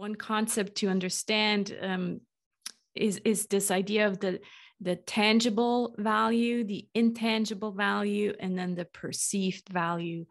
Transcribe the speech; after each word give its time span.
one 0.00 0.14
concept 0.14 0.76
to 0.76 0.88
understand 0.88 1.76
um, 1.82 2.20
is 2.94 3.20
is 3.32 3.46
this 3.48 3.70
idea 3.70 4.06
of 4.06 4.18
the 4.18 4.40
the 4.80 4.96
tangible 4.96 5.94
value, 5.98 6.64
the 6.64 6.88
intangible 6.94 7.72
value, 7.72 8.32
and 8.40 8.58
then 8.58 8.74
the 8.74 8.86
perceived 8.86 9.68
value. 9.68 10.24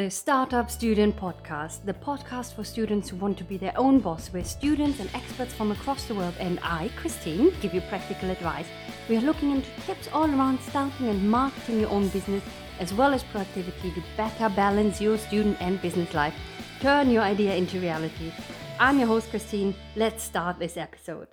The 0.00 0.10
Startup 0.10 0.70
Student 0.70 1.16
Podcast, 1.16 1.86
the 1.86 1.94
podcast 2.08 2.54
for 2.54 2.64
students 2.64 3.08
who 3.08 3.16
want 3.16 3.38
to 3.38 3.44
be 3.44 3.56
their 3.56 3.76
own 3.76 3.98
boss, 3.98 4.28
where 4.28 4.44
students 4.44 5.00
and 5.00 5.08
experts 5.14 5.54
from 5.54 5.72
across 5.72 6.04
the 6.04 6.14
world 6.14 6.34
and 6.38 6.60
I, 6.62 6.90
Christine, 7.00 7.50
give 7.62 7.72
you 7.72 7.80
practical 7.92 8.28
advice. 8.30 8.68
We 9.08 9.16
are 9.16 9.28
looking 9.30 9.52
into 9.52 9.70
tips 9.86 10.08
all 10.12 10.30
around 10.30 10.60
starting 10.60 11.08
and 11.08 11.30
marketing 11.30 11.80
your 11.80 11.90
own 11.96 12.08
business, 12.08 12.44
as 12.78 12.92
well 12.92 13.14
as 13.14 13.24
productivity 13.24 13.90
to 13.92 14.02
better 14.18 14.50
balance 14.50 15.00
your 15.00 15.16
student 15.16 15.56
and 15.60 15.80
business 15.80 16.12
life. 16.12 16.34
Turn 16.80 17.10
your 17.10 17.22
idea 17.22 17.54
into 17.56 17.80
reality. 17.80 18.32
I'm 18.82 18.98
your 18.98 19.06
host, 19.06 19.30
Christine. 19.30 19.76
Let's 19.94 20.24
start 20.24 20.58
this 20.58 20.76
episode. 20.76 21.28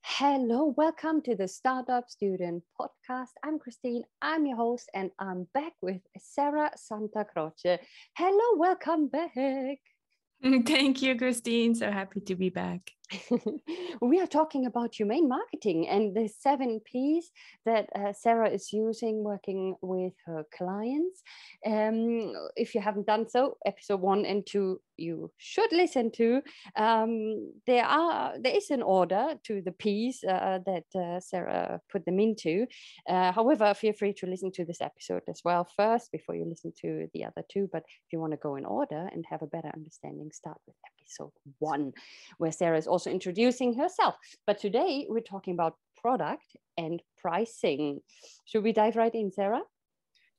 Hello, 0.00 0.72
welcome 0.74 1.20
to 1.20 1.36
the 1.36 1.46
Startup 1.46 2.08
Student 2.08 2.62
Podcast. 2.80 3.32
I'm 3.44 3.58
Christine, 3.58 4.04
I'm 4.22 4.46
your 4.46 4.56
host, 4.56 4.88
and 4.94 5.10
I'm 5.18 5.46
back 5.52 5.74
with 5.82 6.00
Sarah 6.18 6.70
Santa 6.76 7.26
Croce. 7.26 7.78
Hello, 8.16 8.56
welcome 8.56 9.08
back. 9.08 9.34
Thank 10.42 11.02
you, 11.02 11.14
Christine. 11.14 11.74
So 11.74 11.90
happy 11.90 12.20
to 12.20 12.34
be 12.34 12.48
back. 12.48 12.90
we 14.00 14.20
are 14.20 14.26
talking 14.26 14.66
about 14.66 14.94
humane 14.94 15.28
marketing 15.28 15.88
and 15.88 16.14
the 16.14 16.28
seven 16.28 16.80
P's 16.80 17.30
that 17.64 17.88
uh, 17.94 18.12
Sarah 18.12 18.50
is 18.50 18.72
using 18.72 19.24
working 19.24 19.76
with 19.80 20.12
her 20.26 20.44
clients. 20.56 21.22
Um, 21.64 22.32
if 22.56 22.74
you 22.74 22.80
haven't 22.80 23.06
done 23.06 23.28
so, 23.28 23.56
episode 23.64 24.00
one 24.00 24.24
and 24.26 24.46
two 24.46 24.80
you 24.98 25.30
should 25.38 25.72
listen 25.72 26.10
to. 26.12 26.42
Um, 26.76 27.52
there 27.66 27.84
are 27.84 28.34
there 28.38 28.54
is 28.54 28.70
an 28.70 28.82
order 28.82 29.34
to 29.44 29.62
the 29.62 29.72
P's 29.72 30.22
uh, 30.24 30.58
that 30.66 30.84
uh, 30.94 31.20
Sarah 31.20 31.80
put 31.90 32.04
them 32.04 32.18
into. 32.18 32.66
Uh, 33.08 33.32
however, 33.32 33.72
feel 33.74 33.92
free 33.92 34.12
to 34.14 34.26
listen 34.26 34.52
to 34.52 34.64
this 34.64 34.80
episode 34.80 35.22
as 35.28 35.40
well 35.44 35.66
first 35.76 36.12
before 36.12 36.34
you 36.34 36.44
listen 36.44 36.72
to 36.82 37.08
the 37.14 37.24
other 37.24 37.44
two. 37.48 37.68
But 37.72 37.84
if 37.86 38.12
you 38.12 38.20
want 38.20 38.32
to 38.32 38.38
go 38.38 38.56
in 38.56 38.64
order 38.64 39.08
and 39.12 39.24
have 39.30 39.42
a 39.42 39.46
better 39.46 39.70
understanding, 39.74 40.30
start 40.32 40.58
with 40.66 40.74
episode 41.00 41.32
one, 41.58 41.92
where 42.38 42.52
Sarah 42.52 42.76
is 42.76 42.86
also 42.86 42.97
introducing 43.06 43.74
herself. 43.74 44.16
But 44.46 44.58
today 44.58 45.06
we're 45.08 45.20
talking 45.20 45.54
about 45.54 45.76
product 46.00 46.56
and 46.76 47.02
pricing. 47.20 48.00
Should 48.44 48.64
we 48.64 48.72
dive 48.72 48.96
right 48.96 49.14
in, 49.14 49.32
Sarah? 49.32 49.62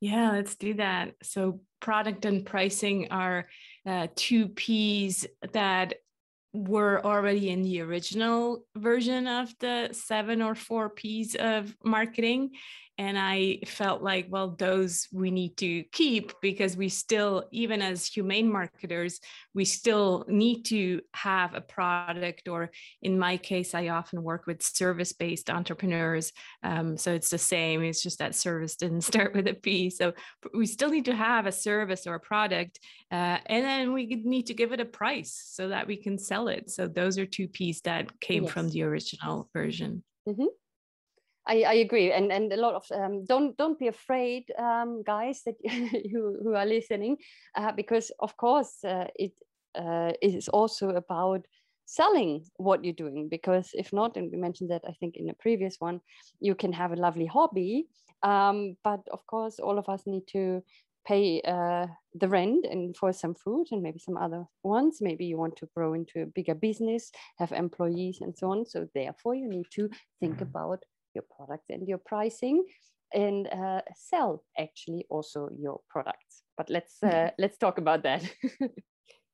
Yeah, 0.02 0.32
let's 0.32 0.56
do 0.56 0.76
that. 0.76 1.16
So, 1.24 1.60
product 1.82 2.26
and 2.26 2.46
pricing 2.46 3.10
are 3.12 3.48
uh, 3.86 4.08
two 4.16 4.48
P's 4.48 5.28
that 5.52 5.96
were 6.54 7.06
already 7.06 7.50
in 7.50 7.62
the 7.62 7.82
original 7.82 8.66
version 8.76 9.28
of 9.28 9.54
the 9.60 9.90
seven 9.92 10.42
or 10.42 10.56
four 10.56 10.90
P's 10.90 11.36
of 11.36 11.76
marketing. 11.84 12.52
And 13.00 13.18
I 13.18 13.60
felt 13.66 14.02
like, 14.02 14.28
well, 14.28 14.58
those 14.60 15.08
we 15.14 15.32
need 15.32 15.56
to 15.58 15.84
keep 15.94 16.34
because 16.42 16.76
we 16.76 16.90
still, 16.90 17.46
even 17.50 17.82
as 17.82 18.06
humane 18.06 18.52
marketers, 18.52 19.22
we 19.54 19.64
still 19.64 20.26
need 20.28 20.64
to 20.64 21.00
have 21.14 21.54
a 21.54 21.62
product. 21.62 22.50
Or 22.50 22.72
in 23.02 23.18
my 23.18 23.38
case, 23.38 23.74
I 23.74 23.88
often 23.88 24.22
work 24.22 24.48
with 24.48 24.62
service 24.62 25.14
based 25.14 25.50
entrepreneurs. 25.50 26.34
Um, 26.62 26.98
so 26.98 27.14
it's 27.14 27.30
the 27.30 27.38
same, 27.38 27.84
it's 27.84 28.04
just 28.04 28.20
that 28.20 28.36
service 28.36 28.76
didn't 28.76 29.02
start 29.14 29.34
with 29.34 29.48
a 29.48 29.54
P. 29.54 29.90
So 29.90 30.12
we 30.54 30.66
still 30.66 30.90
need 30.90 31.06
to 31.06 31.16
have 31.16 31.46
a 31.46 31.54
service 31.54 32.06
or 32.06 32.16
a 32.16 32.20
product. 32.20 32.82
Uh, 33.10 33.38
and 33.46 33.64
then 33.64 33.94
we 33.94 34.08
need 34.08 34.48
to 34.48 34.54
give 34.54 34.74
it 34.74 34.82
a 34.82 34.86
price 34.86 35.42
so 35.48 35.70
that 35.70 35.88
we 35.88 35.96
can 35.96 36.18
sell 36.18 36.50
it. 36.50 36.70
So 36.70 36.86
those 36.86 37.18
are 37.18 37.26
two 37.26 37.48
P's 37.48 37.80
that 37.82 38.20
came 38.20 38.44
yes. 38.44 38.52
from 38.52 38.68
the 38.68 38.84
original 38.84 39.50
version. 39.54 40.04
Mm-hmm. 40.28 40.48
I, 41.50 41.64
I 41.64 41.74
agree, 41.74 42.12
and 42.12 42.32
and 42.32 42.54
a 42.54 42.58
lot 42.58 42.76
of 42.76 42.86
um, 42.92 43.26
don't 43.26 43.58
don't 43.58 43.80
be 43.80 43.88
afraid, 43.88 44.44
um, 44.60 45.02
guys, 45.04 45.42
that 45.46 45.56
who 46.12 46.38
who 46.44 46.54
are 46.54 46.66
listening, 46.66 47.18
uh, 47.56 47.72
because 47.72 48.12
of 48.20 48.38
course 48.38 48.84
uh, 48.84 49.08
it 49.16 49.34
uh, 49.76 50.12
is 50.22 50.48
also 50.48 50.90
about 50.90 51.46
selling 51.86 52.46
what 52.58 52.84
you're 52.84 52.94
doing. 52.94 53.30
Because 53.30 53.72
if 53.74 53.92
not, 53.92 54.16
and 54.16 54.32
we 54.32 54.38
mentioned 54.38 54.70
that 54.70 54.84
I 54.88 54.94
think 55.00 55.18
in 55.18 55.30
a 55.30 55.34
previous 55.34 55.78
one, 55.80 56.02
you 56.40 56.54
can 56.54 56.72
have 56.74 56.92
a 56.92 57.02
lovely 57.02 57.26
hobby, 57.26 57.88
um, 58.22 58.78
but 58.84 59.02
of 59.12 59.26
course 59.26 59.60
all 59.60 59.80
of 59.80 59.90
us 59.90 60.04
need 60.06 60.28
to 60.34 60.62
pay 61.08 61.42
uh, 61.42 61.88
the 62.14 62.28
rent 62.28 62.66
and 62.70 62.96
for 62.96 63.12
some 63.12 63.34
food 63.34 63.66
and 63.72 63.82
maybe 63.82 63.98
some 63.98 64.18
other 64.18 64.46
ones. 64.62 65.00
Maybe 65.02 65.26
you 65.26 65.38
want 65.38 65.56
to 65.58 65.70
grow 65.76 65.96
into 65.96 66.22
a 66.22 66.28
bigger 66.28 66.54
business, 66.54 67.12
have 67.40 67.52
employees 67.52 68.20
and 68.22 68.38
so 68.38 68.52
on. 68.52 68.66
So 68.68 68.88
therefore, 68.94 69.34
you 69.34 69.50
need 69.50 69.66
to 69.72 69.90
think 70.20 70.42
about 70.42 70.84
your 71.20 71.26
products 71.36 71.66
and 71.70 71.88
your 71.88 71.98
pricing 71.98 72.64
and 73.14 73.48
uh, 73.48 73.82
sell 73.96 74.44
actually 74.58 75.06
also 75.10 75.50
your 75.58 75.80
products. 75.90 76.44
But 76.58 76.70
let's 76.70 77.02
uh, 77.04 77.32
let's 77.38 77.58
talk 77.58 77.78
about 77.78 78.04
that. 78.04 78.24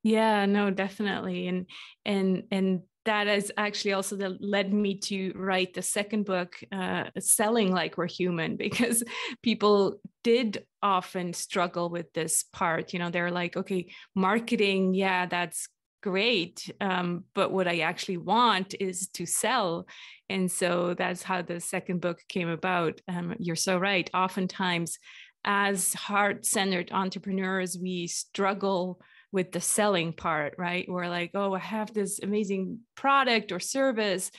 Yeah 0.02 0.46
no 0.46 0.70
definitely. 0.70 1.48
And 1.48 1.66
and 2.04 2.44
and 2.52 2.82
that 3.06 3.26
has 3.26 3.50
actually 3.56 3.92
also 3.92 4.14
that 4.16 4.40
led 4.40 4.72
me 4.72 4.98
to 4.98 5.32
write 5.34 5.74
the 5.74 5.82
second 5.82 6.26
book 6.26 6.54
uh, 6.70 7.04
selling 7.18 7.72
like 7.72 7.98
we're 7.98 8.06
human 8.06 8.56
because 8.66 9.02
people 9.42 9.98
did 10.22 10.64
often 10.80 11.32
struggle 11.32 11.90
with 11.90 12.12
this 12.12 12.44
part. 12.52 12.92
You 12.92 13.00
know 13.00 13.10
they're 13.10 13.32
like 13.32 13.56
okay 13.56 13.88
marketing 14.14 14.94
yeah 14.94 15.26
that's 15.26 15.68
great 16.02 16.70
um, 16.80 17.24
but 17.34 17.50
what 17.50 17.66
i 17.66 17.78
actually 17.80 18.16
want 18.16 18.74
is 18.80 19.08
to 19.08 19.26
sell. 19.26 19.86
And 20.28 20.50
so 20.50 20.94
that's 20.94 21.22
how 21.22 21.42
the 21.42 21.60
second 21.60 22.00
book 22.00 22.20
came 22.28 22.48
about 22.48 23.00
um, 23.08 23.34
you're 23.38 23.56
so 23.56 23.78
right. 23.78 24.08
Oftentimes 24.12 24.98
as 25.44 25.94
heart-centered 25.94 26.90
entrepreneurs 26.90 27.78
we 27.80 28.08
struggle 28.08 29.00
with 29.30 29.52
the 29.52 29.60
selling 29.60 30.12
part 30.12 30.54
right? 30.58 30.86
We're 30.88 31.08
like 31.08 31.30
oh 31.34 31.54
i 31.54 31.58
have 31.58 31.92
this 31.92 32.20
amazing 32.22 32.80
product 32.96 33.52
or 33.52 33.60
service 33.60 34.30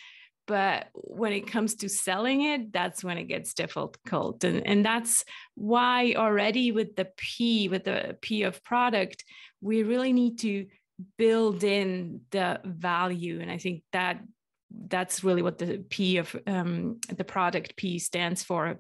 but 0.47 0.87
when 0.93 1.33
it 1.33 1.51
comes 1.51 1.75
to 1.75 1.89
selling 1.89 2.41
it 2.43 2.73
that's 2.73 3.03
when 3.03 3.17
it 3.17 3.25
gets 3.25 3.53
difficult. 3.53 4.43
And, 4.43 4.65
and 4.67 4.85
that's 4.85 5.23
why 5.55 6.13
already 6.17 6.71
with 6.71 6.95
the 6.95 7.07
p 7.17 7.69
with 7.69 7.85
the 7.85 8.17
p 8.21 8.43
of 8.43 8.63
product 8.63 9.23
we 9.61 9.83
really 9.83 10.13
need 10.13 10.39
to 10.39 10.67
build 11.17 11.63
in 11.63 12.21
the 12.31 12.59
value. 12.63 13.39
And 13.41 13.51
i 13.51 13.57
think 13.57 13.83
that 13.91 14.21
that's 14.71 15.23
really 15.23 15.41
what 15.41 15.57
the 15.57 15.83
p 15.89 16.17
of 16.17 16.35
um, 16.45 16.99
the 17.09 17.23
product 17.23 17.75
p 17.75 17.99
stands 17.99 18.43
for. 18.43 18.79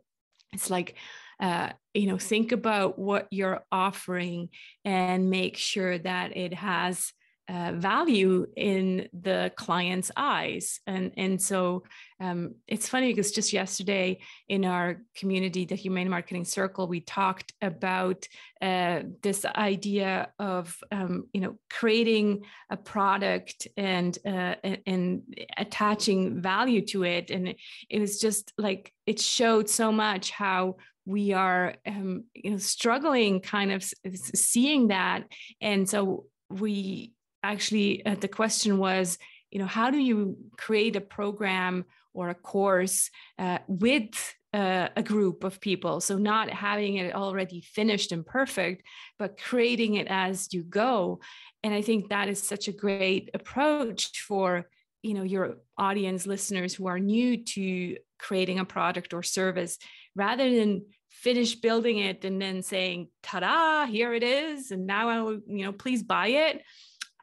It's 0.53 0.69
like 0.69 0.95
uh, 1.39 1.69
you 1.93 2.07
know 2.07 2.17
think 2.17 2.51
about 2.51 2.97
what 2.97 3.27
you're 3.31 3.63
offering 3.71 4.49
and 4.83 5.29
make 5.29 5.57
sure 5.57 5.97
that 5.99 6.35
it 6.35 6.53
has 6.53 7.11
uh, 7.49 7.71
value 7.75 8.45
in 8.55 9.07
the 9.13 9.51
client's 9.55 10.11
eyes. 10.17 10.81
And, 10.85 11.11
and 11.15 11.41
so 11.41 11.83
um, 12.19 12.55
it's 12.67 12.89
funny 12.89 13.13
because 13.13 13.31
just 13.31 13.53
yesterday 13.53 14.19
in 14.49 14.65
our 14.65 15.01
community, 15.15 15.65
the 15.65 15.75
Humane 15.75 16.09
Marketing 16.09 16.43
Circle, 16.43 16.87
we 16.87 16.99
talked 16.99 17.53
about 17.61 18.27
uh, 18.61 19.01
this 19.21 19.45
idea 19.45 20.29
of 20.39 20.75
um, 20.91 21.27
you 21.31 21.41
know 21.41 21.57
creating 21.69 22.43
a 22.69 22.77
product 22.77 23.67
and, 23.77 24.17
uh, 24.25 24.55
and, 24.85 25.21
attaching 25.57 26.41
value 26.41 26.83
to 26.87 27.03
it. 27.03 27.29
And 27.29 27.49
it, 27.49 27.57
it 27.89 27.99
was 27.99 28.19
just 28.19 28.51
like 28.57 28.91
it 29.05 29.19
showed 29.19 29.69
so 29.69 29.91
much 29.91 30.31
how 30.31 30.77
we 31.05 31.33
are 31.33 31.75
um, 31.85 32.25
you 32.33 32.51
know 32.51 32.57
struggling 32.57 33.39
kind 33.39 33.71
of 33.71 33.83
seeing 34.13 34.89
that 34.89 35.23
and 35.61 35.87
so 35.87 36.25
we 36.49 37.13
actually 37.43 38.05
uh, 38.05 38.15
the 38.15 38.27
question 38.27 38.77
was 38.77 39.17
you 39.51 39.59
know 39.59 39.65
how 39.65 39.89
do 39.89 39.97
you 39.97 40.37
create 40.57 40.95
a 40.95 41.01
program 41.01 41.85
or 42.13 42.29
a 42.29 42.35
course 42.35 43.09
uh, 43.37 43.59
with 43.67 44.33
uh, 44.53 44.89
a 44.95 45.03
group 45.03 45.43
of 45.43 45.61
people? 45.61 46.01
So 46.01 46.17
not 46.17 46.49
having 46.49 46.95
it 46.95 47.13
already 47.13 47.61
finished 47.61 48.11
and 48.11 48.25
perfect 48.25 48.83
but 49.19 49.39
creating 49.39 49.95
it 49.95 50.07
as 50.09 50.53
you 50.53 50.63
go. 50.63 51.19
And 51.63 51.73
i 51.73 51.81
think 51.81 52.09
that 52.09 52.29
is 52.29 52.41
such 52.41 52.67
a 52.67 52.71
great 52.73 53.29
approach 53.33 54.19
for 54.19 54.69
you 55.03 55.13
know 55.13 55.23
your 55.23 55.57
audience 55.77 56.25
listeners 56.25 56.73
who 56.73 56.87
are 56.87 56.99
new 56.99 57.43
to 57.43 57.97
creating 58.19 58.59
a 58.59 58.65
product 58.65 59.13
or 59.13 59.23
service. 59.23 59.77
Rather 60.15 60.49
than 60.49 60.83
finish 61.09 61.55
building 61.55 61.97
it 61.97 62.23
and 62.25 62.41
then 62.41 62.61
saying 62.61 63.07
ta-da 63.23 63.85
here 63.87 64.13
it 64.13 64.21
is 64.21 64.69
and 64.71 64.85
now 64.85 65.09
i 65.09 65.19
will 65.19 65.39
you 65.47 65.65
know 65.65 65.71
please 65.71 66.03
buy 66.03 66.27
it 66.27 66.61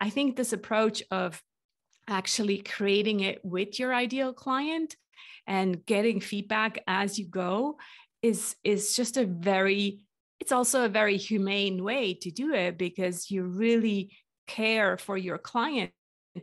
I 0.05 0.11
think 0.11 0.37
this 0.37 0.53
approach 0.53 1.03
of 1.11 1.43
actually 2.09 2.59
creating 2.59 3.21
it 3.21 3.43
with 3.43 3.79
your 3.79 3.95
ideal 3.95 4.35
client 4.35 4.97
and 5.47 5.83
getting 5.87 6.21
feedback 6.21 6.79
as 6.87 7.19
you 7.19 7.27
go 7.27 7.79
is 8.21 8.55
is 8.65 8.95
just 8.95 9.17
a 9.17 9.25
very 9.25 10.05
it's 10.41 10.53
also 10.53 10.85
a 10.85 10.91
very 10.91 11.17
humane 11.17 11.83
way 11.83 12.13
to 12.21 12.31
do 12.31 12.53
it 12.53 12.77
because 12.77 13.31
you 13.31 13.45
really 13.45 14.15
care 14.47 14.99
for 14.99 15.17
your 15.17 15.39
client 15.39 15.91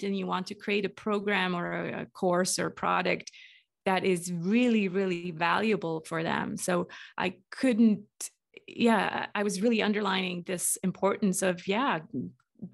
and 0.01 0.17
you 0.17 0.25
want 0.25 0.47
to 0.47 0.55
create 0.55 0.85
a 0.85 0.89
program 1.05 1.55
or 1.55 1.85
a, 2.01 2.05
course 2.07 2.57
or 2.57 2.71
product 2.71 3.29
that 3.85 4.03
is 4.03 4.33
really 4.33 4.87
really 4.87 5.29
valuable 5.29 6.01
for 6.07 6.23
them. 6.23 6.57
So 6.57 6.87
i 7.15 7.35
couldn't 7.51 8.07
yeah 8.67 9.27
i 9.35 9.43
was 9.43 9.61
really 9.61 9.83
underlining 9.83 10.43
this 10.47 10.77
importance 10.83 11.43
of 11.43 11.67
yeah 11.67 11.99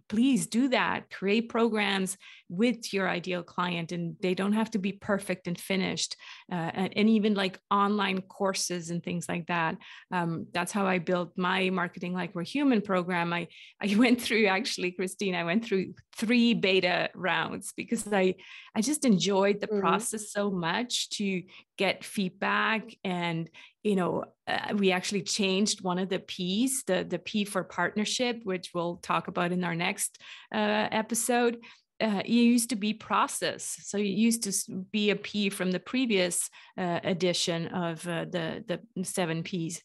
please 0.09 0.47
do 0.47 0.69
that. 0.69 1.09
Create 1.11 1.49
programs 1.49 2.17
with 2.49 2.93
your 2.93 3.09
ideal 3.09 3.43
client 3.43 3.91
and 3.91 4.15
they 4.21 4.33
don't 4.33 4.53
have 4.53 4.71
to 4.71 4.79
be 4.79 4.93
perfect 4.93 5.47
and 5.47 5.59
finished 5.59 6.15
uh, 6.51 6.71
and, 6.73 6.93
and, 6.95 7.09
even 7.09 7.33
like 7.33 7.59
online 7.71 8.21
courses 8.21 8.89
and 8.89 9.03
things 9.03 9.27
like 9.27 9.47
that. 9.47 9.75
Um, 10.11 10.47
that's 10.53 10.71
how 10.71 10.85
i 10.85 10.99
built 10.99 11.31
my 11.37 11.69
marketing 11.69 12.13
like 12.13 12.33
we're 12.33 12.43
human 12.43 12.81
program. 12.81 13.33
I 13.33 13.47
i 13.81 13.95
went 13.95 14.21
through 14.21 14.47
actually 14.47 14.91
christine 14.91 15.35
i 15.35 15.43
went 15.43 15.63
through 15.63 15.93
three 16.15 16.53
beta 16.53 17.09
rounds 17.15 17.73
because 17.75 18.11
i 18.11 18.33
i 18.75 18.81
just 18.81 19.05
enjoyed 19.05 19.61
the 19.61 19.67
mm-hmm. 19.67 19.79
process 19.79 20.31
so 20.31 20.49
much 20.49 21.09
to 21.09 21.43
get 21.77 22.03
feedback 22.03 22.95
and 23.03 23.49
you 23.83 23.95
know 23.95 24.23
uh, 24.47 24.73
we 24.75 24.91
actually 24.91 25.21
changed 25.21 25.83
one 25.83 25.99
of 25.99 26.09
the 26.09 26.19
p's 26.19 26.83
the 26.83 27.05
the 27.07 27.19
p 27.19 27.45
for 27.45 27.63
partnership 27.63 28.41
which 28.43 28.71
we'll 28.73 28.97
talk 28.97 29.27
about 29.27 29.51
in 29.51 29.63
our 29.63 29.75
next 29.75 30.19
uh, 30.53 30.87
episode 30.91 31.57
uh, 32.01 32.21
it 32.23 32.29
used 32.29 32.69
to 32.69 32.75
be 32.75 32.93
process. 32.93 33.77
So 33.83 33.97
it 33.97 34.03
used 34.03 34.43
to 34.43 34.83
be 34.91 35.09
a 35.09 35.15
P 35.15 35.49
from 35.49 35.71
the 35.71 35.79
previous 35.79 36.49
uh, 36.77 36.99
edition 37.03 37.67
of 37.67 38.07
uh, 38.07 38.25
the 38.25 38.63
the 38.67 39.03
seven 39.03 39.43
Ps, 39.43 39.81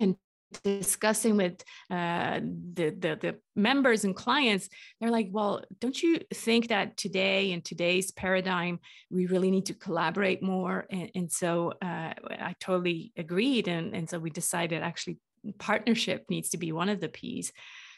and 0.00 0.16
discussing 0.62 1.36
with 1.36 1.64
uh, 1.90 2.38
the, 2.74 2.90
the, 2.90 3.18
the 3.20 3.36
members 3.56 4.04
and 4.04 4.14
clients, 4.14 4.68
they're 5.00 5.10
like, 5.10 5.28
well, 5.32 5.64
don't 5.80 6.00
you 6.00 6.20
think 6.32 6.68
that 6.68 6.96
today 6.96 7.50
in 7.50 7.60
today's 7.60 8.12
paradigm 8.12 8.78
we 9.10 9.26
really 9.26 9.50
need 9.50 9.66
to 9.66 9.74
collaborate 9.74 10.42
more? 10.42 10.86
And, 10.90 11.10
and 11.14 11.32
so 11.32 11.72
uh, 11.82 12.14
I 12.30 12.54
totally 12.60 13.12
agreed, 13.16 13.68
and 13.68 13.94
and 13.94 14.08
so 14.08 14.18
we 14.18 14.30
decided 14.30 14.82
actually 14.82 15.18
partnership 15.58 16.24
needs 16.28 16.50
to 16.50 16.58
be 16.58 16.72
one 16.72 16.88
of 16.88 17.00
the 17.00 17.08
P's. 17.08 17.52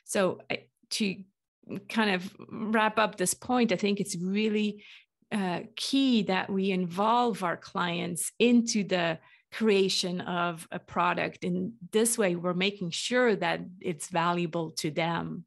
So 0.04 0.40
to 0.90 1.16
kind 1.88 2.10
of 2.10 2.34
wrap 2.48 2.98
up 2.98 3.16
this 3.16 3.34
point, 3.34 3.72
I 3.72 3.76
think 3.76 4.00
it's 4.00 4.16
really 4.16 4.84
uh, 5.32 5.60
key 5.76 6.22
that 6.22 6.50
we 6.50 6.70
involve 6.70 7.42
our 7.42 7.56
clients 7.56 8.32
into 8.38 8.84
the 8.84 9.18
creation 9.52 10.20
of 10.20 10.66
a 10.70 10.78
product. 10.78 11.44
In 11.44 11.72
this 11.92 12.18
way, 12.18 12.36
we're 12.36 12.54
making 12.54 12.90
sure 12.90 13.34
that 13.36 13.60
it's 13.80 14.08
valuable 14.08 14.70
to 14.72 14.90
them. 14.90 15.44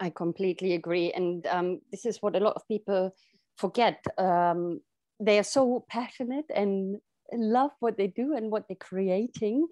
I 0.00 0.10
completely 0.10 0.74
agree. 0.74 1.12
And 1.12 1.46
um, 1.46 1.80
this 1.90 2.04
is 2.04 2.20
what 2.20 2.36
a 2.36 2.40
lot 2.40 2.54
of 2.56 2.66
people 2.68 3.14
forget. 3.56 4.04
Um, 4.18 4.80
they 5.20 5.38
are 5.38 5.44
so 5.44 5.84
passionate 5.88 6.46
and 6.54 7.00
love 7.32 7.70
what 7.80 7.96
they 7.96 8.08
do 8.08 8.34
and 8.34 8.50
what 8.50 8.68
they're 8.68 8.76
creating. 8.76 9.66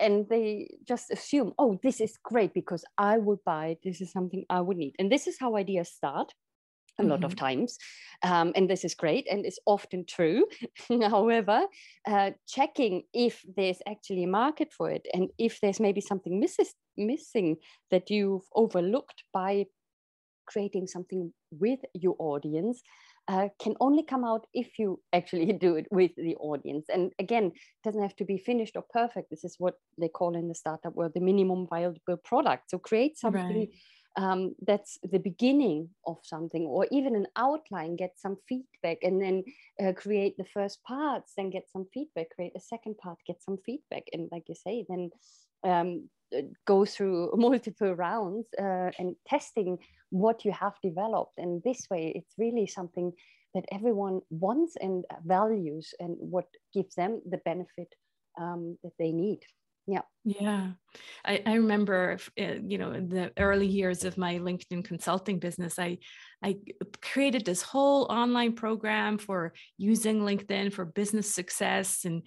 And 0.00 0.28
they 0.28 0.78
just 0.86 1.10
assume, 1.10 1.52
oh, 1.58 1.78
this 1.82 2.00
is 2.00 2.18
great 2.22 2.54
because 2.54 2.84
I 2.98 3.18
would 3.18 3.38
buy 3.44 3.68
it. 3.68 3.80
This 3.84 4.00
is 4.00 4.10
something 4.12 4.44
I 4.50 4.60
would 4.60 4.76
need. 4.76 4.94
And 4.98 5.10
this 5.10 5.26
is 5.26 5.36
how 5.38 5.56
ideas 5.56 5.90
start 5.90 6.32
a 6.98 7.02
lot 7.02 7.20
mm-hmm. 7.20 7.26
of 7.26 7.36
times. 7.36 7.78
Um, 8.22 8.52
and 8.54 8.68
this 8.68 8.84
is 8.84 8.94
great 8.94 9.26
and 9.30 9.46
it's 9.46 9.58
often 9.66 10.04
true. 10.06 10.46
However, 10.88 11.66
uh, 12.06 12.30
checking 12.48 13.04
if 13.12 13.42
there's 13.56 13.78
actually 13.86 14.24
a 14.24 14.28
market 14.28 14.72
for 14.72 14.90
it 14.90 15.06
and 15.14 15.30
if 15.38 15.60
there's 15.60 15.80
maybe 15.80 16.00
something 16.00 16.38
misses, 16.38 16.74
missing 16.96 17.56
that 17.90 18.10
you've 18.10 18.46
overlooked 18.54 19.24
by 19.32 19.66
creating 20.46 20.86
something 20.86 21.32
with 21.52 21.80
your 21.94 22.16
audience 22.18 22.82
uh, 23.30 23.48
can 23.62 23.74
only 23.80 24.02
come 24.02 24.24
out 24.24 24.46
if 24.52 24.78
you 24.78 25.00
actually 25.12 25.52
do 25.66 25.76
it 25.76 25.86
with 25.90 26.10
the 26.16 26.34
audience. 26.36 26.86
And 26.92 27.12
again, 27.18 27.44
it 27.44 27.84
doesn't 27.84 28.02
have 28.02 28.16
to 28.16 28.24
be 28.24 28.38
finished 28.38 28.76
or 28.76 28.84
perfect. 28.90 29.30
This 29.30 29.44
is 29.44 29.54
what 29.58 29.74
they 29.98 30.08
call 30.08 30.34
in 30.34 30.48
the 30.48 30.54
startup 30.54 30.94
world 30.94 31.12
the 31.14 31.20
minimum 31.20 31.66
viable 31.68 32.16
product. 32.24 32.70
So 32.70 32.78
create 32.78 33.16
something 33.16 33.68
right. 33.68 33.70
um, 34.16 34.56
that's 34.66 34.98
the 35.04 35.20
beginning 35.20 35.90
of 36.06 36.16
something, 36.24 36.62
or 36.62 36.88
even 36.90 37.14
an 37.14 37.28
outline, 37.36 37.94
get 37.94 38.14
some 38.16 38.36
feedback, 38.48 38.98
and 39.02 39.22
then 39.22 39.44
uh, 39.80 39.92
create 39.92 40.36
the 40.36 40.50
first 40.52 40.82
parts, 40.82 41.32
then 41.36 41.50
get 41.50 41.70
some 41.70 41.86
feedback, 41.94 42.30
create 42.34 42.52
a 42.56 42.60
second 42.60 42.98
part, 42.98 43.18
get 43.28 43.40
some 43.40 43.58
feedback. 43.64 44.02
And 44.12 44.28
like 44.32 44.44
you 44.48 44.56
say, 44.56 44.84
then 44.88 45.10
um, 45.62 46.08
go 46.66 46.84
through 46.84 47.32
multiple 47.36 47.94
rounds 47.94 48.46
uh, 48.58 48.90
and 48.98 49.16
testing 49.26 49.78
what 50.10 50.44
you 50.44 50.52
have 50.52 50.74
developed. 50.82 51.38
And 51.38 51.62
this 51.62 51.86
way, 51.90 52.12
it's 52.14 52.34
really 52.38 52.66
something 52.66 53.12
that 53.54 53.64
everyone 53.72 54.20
wants 54.30 54.76
and 54.80 55.04
values 55.24 55.92
and 55.98 56.16
what 56.18 56.46
gives 56.72 56.94
them 56.94 57.20
the 57.28 57.38
benefit 57.38 57.92
um, 58.40 58.78
that 58.84 58.92
they 58.98 59.12
need. 59.12 59.40
Yeah. 59.86 60.02
Yeah. 60.24 60.72
I, 61.24 61.42
I 61.46 61.54
remember, 61.54 62.18
uh, 62.38 62.54
you 62.64 62.78
know, 62.78 62.92
in 62.92 63.08
the 63.08 63.32
early 63.38 63.66
years 63.66 64.04
of 64.04 64.18
my 64.18 64.38
LinkedIn 64.38 64.84
consulting 64.84 65.40
business, 65.40 65.78
I, 65.78 65.98
I 66.44 66.58
created 67.02 67.44
this 67.44 67.62
whole 67.62 68.04
online 68.04 68.52
program 68.52 69.18
for 69.18 69.52
using 69.78 70.20
LinkedIn 70.20 70.72
for 70.72 70.84
business 70.84 71.34
success. 71.34 72.04
And, 72.04 72.22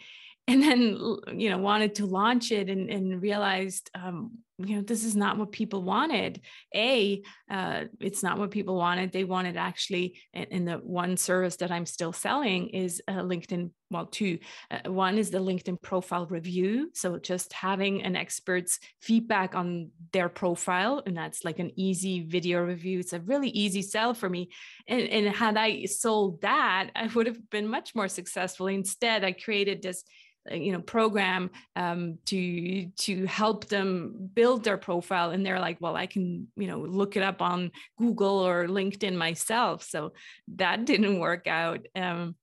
and 0.47 0.61
then 0.61 0.97
you 1.37 1.49
know 1.49 1.57
wanted 1.57 1.95
to 1.95 2.05
launch 2.05 2.51
it 2.51 2.69
and, 2.69 2.89
and 2.89 3.21
realized 3.21 3.89
um, 3.95 4.31
you 4.57 4.75
know 4.75 4.81
this 4.81 5.03
is 5.03 5.15
not 5.15 5.37
what 5.37 5.51
people 5.51 5.81
wanted. 5.81 6.41
A 6.75 7.23
uh, 7.49 7.85
it's 7.99 8.23
not 8.23 8.37
what 8.37 8.51
people 8.51 8.75
wanted. 8.75 9.11
They 9.11 9.23
wanted 9.23 9.57
actually 9.57 10.19
in 10.33 10.65
the 10.65 10.75
one 10.75 11.17
service 11.17 11.55
that 11.57 11.71
i'm 11.71 11.85
still 11.85 12.13
selling 12.13 12.69
is 12.69 13.01
linkedin 13.09 13.71
well 13.89 14.05
two 14.05 14.39
uh, 14.69 14.91
one 14.91 15.17
is 15.17 15.29
the 15.31 15.39
linkedin 15.39 15.81
profile 15.81 16.27
review. 16.27 16.91
So 16.93 17.17
just 17.17 17.53
having 17.53 18.03
an 18.03 18.15
expert's 18.15 18.79
feedback 19.01 19.55
on 19.55 19.89
their 20.11 20.29
profile 20.29 21.01
and 21.05 21.15
that's 21.17 21.43
like 21.43 21.59
an 21.59 21.71
easy 21.75 22.25
video 22.25 22.61
review. 22.61 22.99
It's 22.99 23.13
a 23.13 23.21
really 23.21 23.49
easy 23.49 23.81
sell 23.81 24.13
for 24.13 24.29
me. 24.29 24.49
And, 24.87 25.01
and 25.03 25.27
had 25.35 25.57
i 25.57 25.85
sold 25.85 26.41
that 26.41 26.89
i 26.95 27.07
would 27.07 27.27
have 27.27 27.49
been 27.49 27.67
much 27.67 27.95
more 27.95 28.07
successful. 28.07 28.67
Instead 28.67 29.23
i 29.23 29.31
created 29.31 29.81
this 29.81 30.03
you 30.51 30.71
know 30.71 30.81
program 30.81 31.49
um, 31.75 32.17
to 32.25 32.87
to 32.97 33.25
help 33.25 33.65
them 33.65 34.29
build 34.33 34.63
their 34.63 34.77
profile 34.77 35.31
and 35.31 35.45
they're 35.45 35.59
like 35.59 35.77
well 35.79 35.95
i 35.95 36.05
can 36.05 36.47
you 36.55 36.67
know 36.67 36.79
look 36.79 37.15
it 37.15 37.23
up 37.23 37.41
on 37.41 37.71
google 37.97 38.45
or 38.45 38.67
linkedin 38.67 39.15
myself 39.15 39.83
so 39.83 40.13
that 40.55 40.85
didn't 40.93 41.19
work 41.19 41.47
out 41.47 41.85
um, 41.95 42.35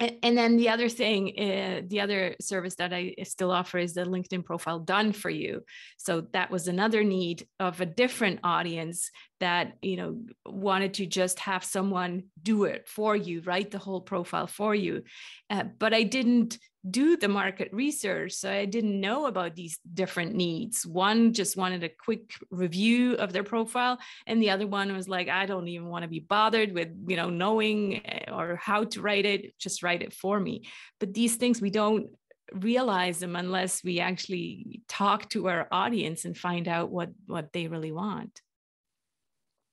and, 0.00 0.38
then 0.38 0.56
the 0.56 0.68
other 0.68 0.88
thing, 0.88 1.32
uh, 1.36 1.82
the 1.88 2.00
other 2.00 2.36
service 2.40 2.76
that 2.76 2.92
I 2.92 3.16
still 3.24 3.50
offer 3.50 3.78
is 3.78 3.94
the 3.94 4.04
LinkedIn 4.04 4.44
profile 4.44 4.78
done 4.78 5.12
for 5.12 5.28
you. 5.28 5.64
So 5.96 6.20
that 6.32 6.52
was 6.52 6.68
another 6.68 7.02
need 7.02 7.48
of 7.58 7.80
a 7.80 7.86
different 7.86 8.40
audience 8.44 9.10
that 9.40 9.76
you 9.82 9.96
know 9.96 10.20
wanted 10.46 10.94
to 10.94 11.06
just 11.06 11.40
have 11.40 11.64
someone 11.64 12.24
do 12.40 12.64
it 12.64 12.86
for 12.86 13.16
you, 13.16 13.40
write 13.40 13.72
the 13.72 13.78
whole 13.78 14.00
profile 14.00 14.46
for 14.46 14.72
you. 14.72 15.02
Uh, 15.50 15.64
but 15.64 15.92
I 15.92 16.04
didn't 16.04 16.58
do 16.90 17.16
the 17.16 17.28
market 17.28 17.68
research. 17.72 18.32
So 18.32 18.50
I 18.50 18.64
didn't 18.64 19.00
know 19.00 19.26
about 19.26 19.54
these 19.54 19.78
different 19.94 20.34
needs. 20.34 20.86
One 20.86 21.32
just 21.32 21.56
wanted 21.56 21.84
a 21.84 21.88
quick 21.88 22.32
review 22.50 23.14
of 23.14 23.32
their 23.32 23.44
profile, 23.44 23.98
and 24.26 24.42
the 24.42 24.50
other 24.50 24.66
one 24.66 24.92
was 24.92 25.08
like, 25.08 25.28
I 25.28 25.46
don't 25.46 25.68
even 25.68 25.88
want 25.88 26.02
to 26.02 26.08
be 26.08 26.20
bothered 26.20 26.72
with, 26.72 26.88
you 27.06 27.16
know, 27.16 27.30
knowing 27.30 28.06
eh, 28.06 28.30
or 28.30 28.56
how 28.56 28.84
to 28.84 29.02
write 29.02 29.26
it, 29.26 29.58
just 29.58 29.82
write 29.82 30.02
it 30.02 30.12
for 30.12 30.38
me. 30.38 30.66
But 31.00 31.14
these 31.14 31.36
things 31.36 31.60
we 31.60 31.70
don't 31.70 32.08
realize 32.52 33.18
them 33.18 33.36
unless 33.36 33.84
we 33.84 34.00
actually 34.00 34.80
talk 34.88 35.28
to 35.30 35.48
our 35.48 35.68
audience 35.70 36.24
and 36.24 36.36
find 36.36 36.66
out 36.66 36.90
what 36.90 37.10
what 37.26 37.52
they 37.52 37.68
really 37.68 37.92
want. 37.92 38.40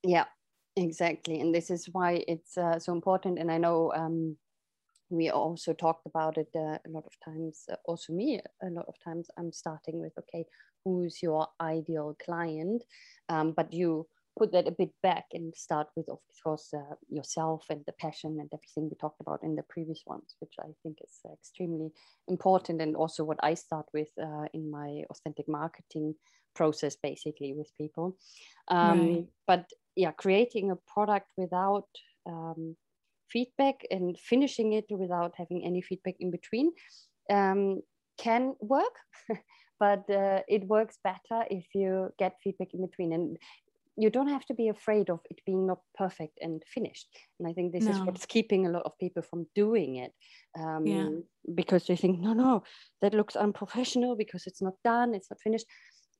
Yeah, 0.04 0.26
exactly. 0.76 1.40
And 1.40 1.54
this 1.54 1.70
is 1.70 1.88
why 1.92 2.24
it's 2.28 2.58
uh, 2.58 2.80
so 2.80 2.94
important. 2.94 3.40
And 3.40 3.52
I 3.52 3.58
know 3.58 3.92
um, 3.96 4.38
we 5.16 5.30
also 5.30 5.74
talked 5.74 6.06
about 6.06 6.38
it 6.38 6.50
uh, 6.56 6.78
a 6.86 6.90
lot 6.90 7.06
of 7.06 7.14
times 7.24 7.64
uh, 7.72 7.76
also 7.86 8.14
me 8.14 8.40
a 8.64 8.70
lot 8.70 8.86
of 8.88 8.96
times 9.04 9.30
i'm 9.38 9.52
starting 9.52 10.00
with 10.00 10.14
okay 10.18 10.46
who's 10.84 11.22
your 11.22 11.48
ideal 11.62 12.16
client 12.24 12.84
um, 13.30 13.54
but 13.56 13.74
you 13.74 14.06
put 14.38 14.52
that 14.52 14.68
a 14.68 14.72
bit 14.72 14.92
back 15.02 15.26
and 15.34 15.56
start 15.56 15.88
with 15.96 16.08
of 16.10 16.20
course 16.44 16.74
uh, 16.74 16.96
yourself 17.10 17.66
and 17.70 17.82
the 17.86 17.94
passion 17.94 18.38
and 18.40 18.50
everything 18.54 18.90
we 18.90 18.96
talked 19.00 19.22
about 19.22 19.42
in 19.44 19.56
the 19.56 19.64
previous 19.64 20.04
ones 20.06 20.36
which 20.40 20.54
i 20.60 20.70
think 20.84 20.98
is 21.04 21.20
extremely 21.34 21.90
important 22.28 22.82
and 22.82 22.96
also 22.96 23.24
what 23.24 23.40
i 23.44 23.54
start 23.54 23.86
with 23.94 24.10
uh, 24.22 24.46
in 24.54 24.70
my 24.70 25.04
authentic 25.10 25.48
marketing 25.48 26.14
process 26.56 26.96
basically 27.02 27.54
with 27.54 27.70
people 27.78 28.18
um, 28.70 29.00
right. 29.00 29.26
but 29.48 29.66
yeah 29.96 30.12
creating 30.12 30.72
a 30.72 30.76
product 30.94 31.28
without 31.38 31.88
um, 32.28 32.76
feedback 33.32 33.76
and 33.92 34.18
finishing 34.20 34.74
it 34.74 34.86
without 34.90 35.34
having 35.38 35.66
any 35.66 35.82
feedback 35.82 36.16
in 36.20 36.32
between 36.32 36.72
um, 37.32 37.82
can 38.18 38.56
work, 38.62 38.96
but 39.80 40.10
uh, 40.10 40.42
it 40.48 40.66
works 40.68 40.98
better 41.04 41.46
if 41.50 41.66
you 41.74 42.10
get 42.18 42.34
feedback 42.44 42.74
in 42.74 42.86
between. 42.86 43.14
And 43.14 43.38
you 43.98 44.10
don't 44.10 44.28
have 44.28 44.46
to 44.46 44.54
be 44.54 44.68
afraid 44.68 45.10
of 45.10 45.20
it 45.30 45.40
being 45.46 45.66
not 45.66 45.80
perfect 45.98 46.38
and 46.42 46.62
finished 46.68 47.08
and 47.40 47.48
i 47.48 47.54
think 47.54 47.72
this 47.72 47.86
no. 47.86 47.92
is 47.92 48.00
what's 48.02 48.26
keeping 48.26 48.66
a 48.66 48.70
lot 48.70 48.84
of 48.86 48.98
people 49.00 49.22
from 49.22 49.46
doing 49.56 49.96
it 49.98 50.12
um, 50.60 50.86
yeah. 50.86 51.10
because 51.56 51.86
they 51.88 51.96
think 51.96 52.20
no 52.20 52.34
no 52.34 52.64
that 53.02 53.14
looks 53.14 53.36
unprofessional 53.36 54.16
because 54.16 54.48
it's 54.48 54.62
not 54.62 54.74
done 54.84 55.14
it's 55.14 55.30
not 55.30 55.40
finished 55.42 55.66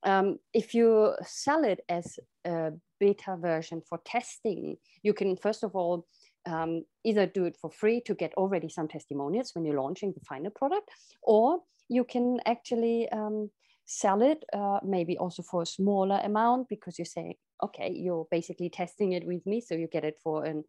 um, 0.04 0.38
if 0.52 0.74
you 0.74 1.14
sell 1.22 1.64
it 1.64 1.80
as 1.88 2.18
a 2.46 2.70
beta 3.00 3.36
version 3.38 3.82
for 3.88 3.98
testing 4.04 4.76
you 5.02 5.12
can 5.12 5.36
first 5.36 5.62
of 5.64 5.74
all 5.74 6.06
um, 6.46 6.84
either 7.04 7.26
do 7.26 7.44
it 7.44 7.56
for 7.60 7.70
free 7.70 8.00
to 8.02 8.14
get 8.14 8.32
already 8.34 8.68
some 8.68 8.88
testimonials 8.88 9.52
when 9.54 9.64
you're 9.64 9.80
launching 9.80 10.12
the 10.12 10.24
final 10.24 10.50
product 10.50 10.88
or 11.22 11.60
you 11.88 12.04
can 12.04 12.40
actually 12.46 13.08
um, 13.10 13.50
sell 13.84 14.22
it 14.22 14.44
uh, 14.52 14.78
maybe 14.84 15.16
also 15.18 15.42
for 15.42 15.62
a 15.62 15.66
smaller 15.66 16.20
amount 16.24 16.68
because 16.68 16.98
you 16.98 17.04
say 17.04 17.36
okay 17.62 17.90
you're 17.94 18.26
basically 18.30 18.68
testing 18.68 19.12
it 19.12 19.26
with 19.26 19.44
me 19.46 19.60
so 19.60 19.74
you 19.74 19.86
get 19.86 20.04
it 20.04 20.18
for 20.22 20.44
an 20.44 20.64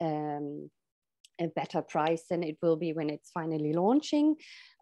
um, 0.00 0.70
a 1.40 1.48
better 1.48 1.82
price 1.82 2.24
than 2.30 2.42
it 2.42 2.56
will 2.62 2.76
be 2.76 2.92
when 2.92 3.10
it's 3.10 3.30
finally 3.30 3.72
launching 3.72 4.36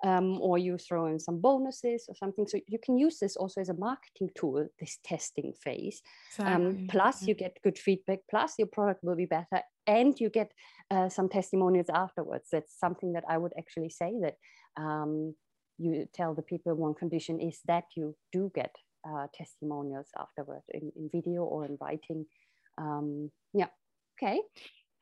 um, 0.05 0.41
or 0.41 0.59
you 0.59 0.79
throw 0.79 1.07
in 1.07 1.19
some 1.19 1.41
bonuses 1.41 2.05
or 2.09 2.15
something 2.15 2.47
so 2.47 2.59
you 2.67 2.79
can 2.79 2.97
use 2.97 3.19
this 3.19 3.37
also 3.37 3.61
as 3.61 3.69
a 3.69 3.75
marketing 3.75 4.31
tool 4.37 4.67
this 4.79 4.99
testing 5.05 5.53
phase 5.63 6.03
um, 6.39 6.47
exactly. 6.47 6.67
um, 6.67 6.87
plus 6.89 7.23
yeah. 7.23 7.29
you 7.29 7.35
get 7.35 7.59
good 7.63 7.79
feedback 7.79 8.19
plus 8.31 8.55
your 8.59 8.69
product 8.69 9.03
will 9.03 9.17
be 9.17 9.27
better 9.27 9.61
and 9.87 10.19
you 10.21 10.31
get 10.31 10.53
uh, 10.91 11.09
some 11.09 11.29
testimonials 11.29 11.91
afterwards 11.93 12.49
that's 12.51 12.79
something 12.79 13.13
that 13.13 13.25
i 13.29 13.37
would 13.37 13.53
actually 13.59 13.91
say 13.91 14.13
that 14.21 14.37
um, 14.77 15.35
you 15.79 16.07
tell 16.15 16.35
the 16.35 16.43
people 16.43 16.75
one 16.75 16.95
condition 16.95 17.41
is 17.41 17.61
that 17.67 17.85
you 17.97 18.15
do 18.33 18.51
get 18.55 18.75
uh, 19.07 19.27
testimonials 19.35 20.09
afterward 20.19 20.63
in, 20.73 20.93
in 20.97 21.11
video 21.13 21.43
or 21.43 21.65
in 21.65 21.77
writing. 21.81 22.27
Um, 22.79 23.31
yeah, 23.53 23.69
okay. 24.17 24.41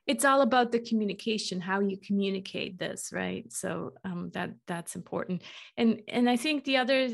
It's 0.06 0.24
all 0.24 0.40
about 0.40 0.72
the 0.72 0.80
communication, 0.80 1.60
how 1.60 1.80
you 1.80 1.96
communicate 1.96 2.78
this, 2.78 3.10
right? 3.12 3.50
So 3.52 3.92
um, 4.04 4.30
that 4.34 4.50
that's 4.66 4.96
important. 4.96 5.42
And 5.76 6.02
and 6.08 6.28
I 6.28 6.36
think 6.36 6.64
the 6.64 6.78
other 6.78 7.08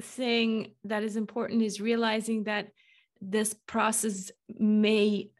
thing 0.00 0.72
that 0.84 1.02
is 1.02 1.16
important 1.16 1.62
is 1.62 1.80
realizing 1.80 2.44
that 2.44 2.68
this 3.20 3.54
process 3.66 4.30
may 4.58 5.30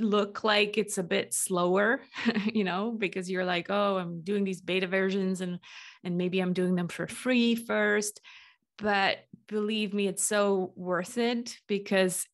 look 0.00 0.44
like 0.44 0.76
it's 0.76 0.98
a 0.98 1.02
bit 1.02 1.32
slower 1.32 2.02
you 2.52 2.64
know 2.64 2.90
because 2.90 3.30
you're 3.30 3.44
like 3.44 3.68
oh 3.70 3.96
i'm 3.96 4.20
doing 4.20 4.44
these 4.44 4.60
beta 4.60 4.86
versions 4.86 5.40
and 5.40 5.58
and 6.04 6.18
maybe 6.18 6.40
i'm 6.40 6.52
doing 6.52 6.74
them 6.74 6.88
for 6.88 7.06
free 7.06 7.54
first 7.54 8.20
but 8.76 9.18
believe 9.48 9.94
me 9.94 10.06
it's 10.08 10.26
so 10.26 10.72
worth 10.76 11.16
it 11.16 11.56
because 11.68 12.26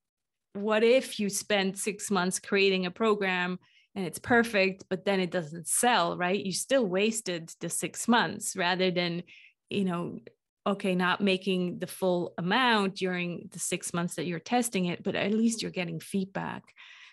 what 0.54 0.82
if 0.82 1.18
you 1.20 1.28
spend 1.28 1.78
6 1.78 2.10
months 2.10 2.38
creating 2.38 2.86
a 2.86 2.90
program 2.90 3.58
and 3.94 4.04
it's 4.04 4.18
perfect 4.18 4.84
but 4.88 5.04
then 5.04 5.20
it 5.20 5.30
doesn't 5.30 5.66
sell 5.66 6.16
right 6.16 6.44
you 6.44 6.52
still 6.52 6.86
wasted 6.86 7.50
the 7.60 7.68
6 7.68 8.08
months 8.08 8.56
rather 8.56 8.90
than 8.90 9.22
you 9.70 9.84
know 9.84 10.18
okay 10.66 10.94
not 10.94 11.20
making 11.20 11.78
the 11.78 11.86
full 11.86 12.34
amount 12.38 12.96
during 12.96 13.48
the 13.52 13.58
6 13.58 13.94
months 13.94 14.14
that 14.16 14.26
you're 14.26 14.38
testing 14.38 14.86
it 14.86 15.02
but 15.02 15.14
at 15.14 15.32
least 15.32 15.62
you're 15.62 15.70
getting 15.70 16.00
feedback 16.00 16.64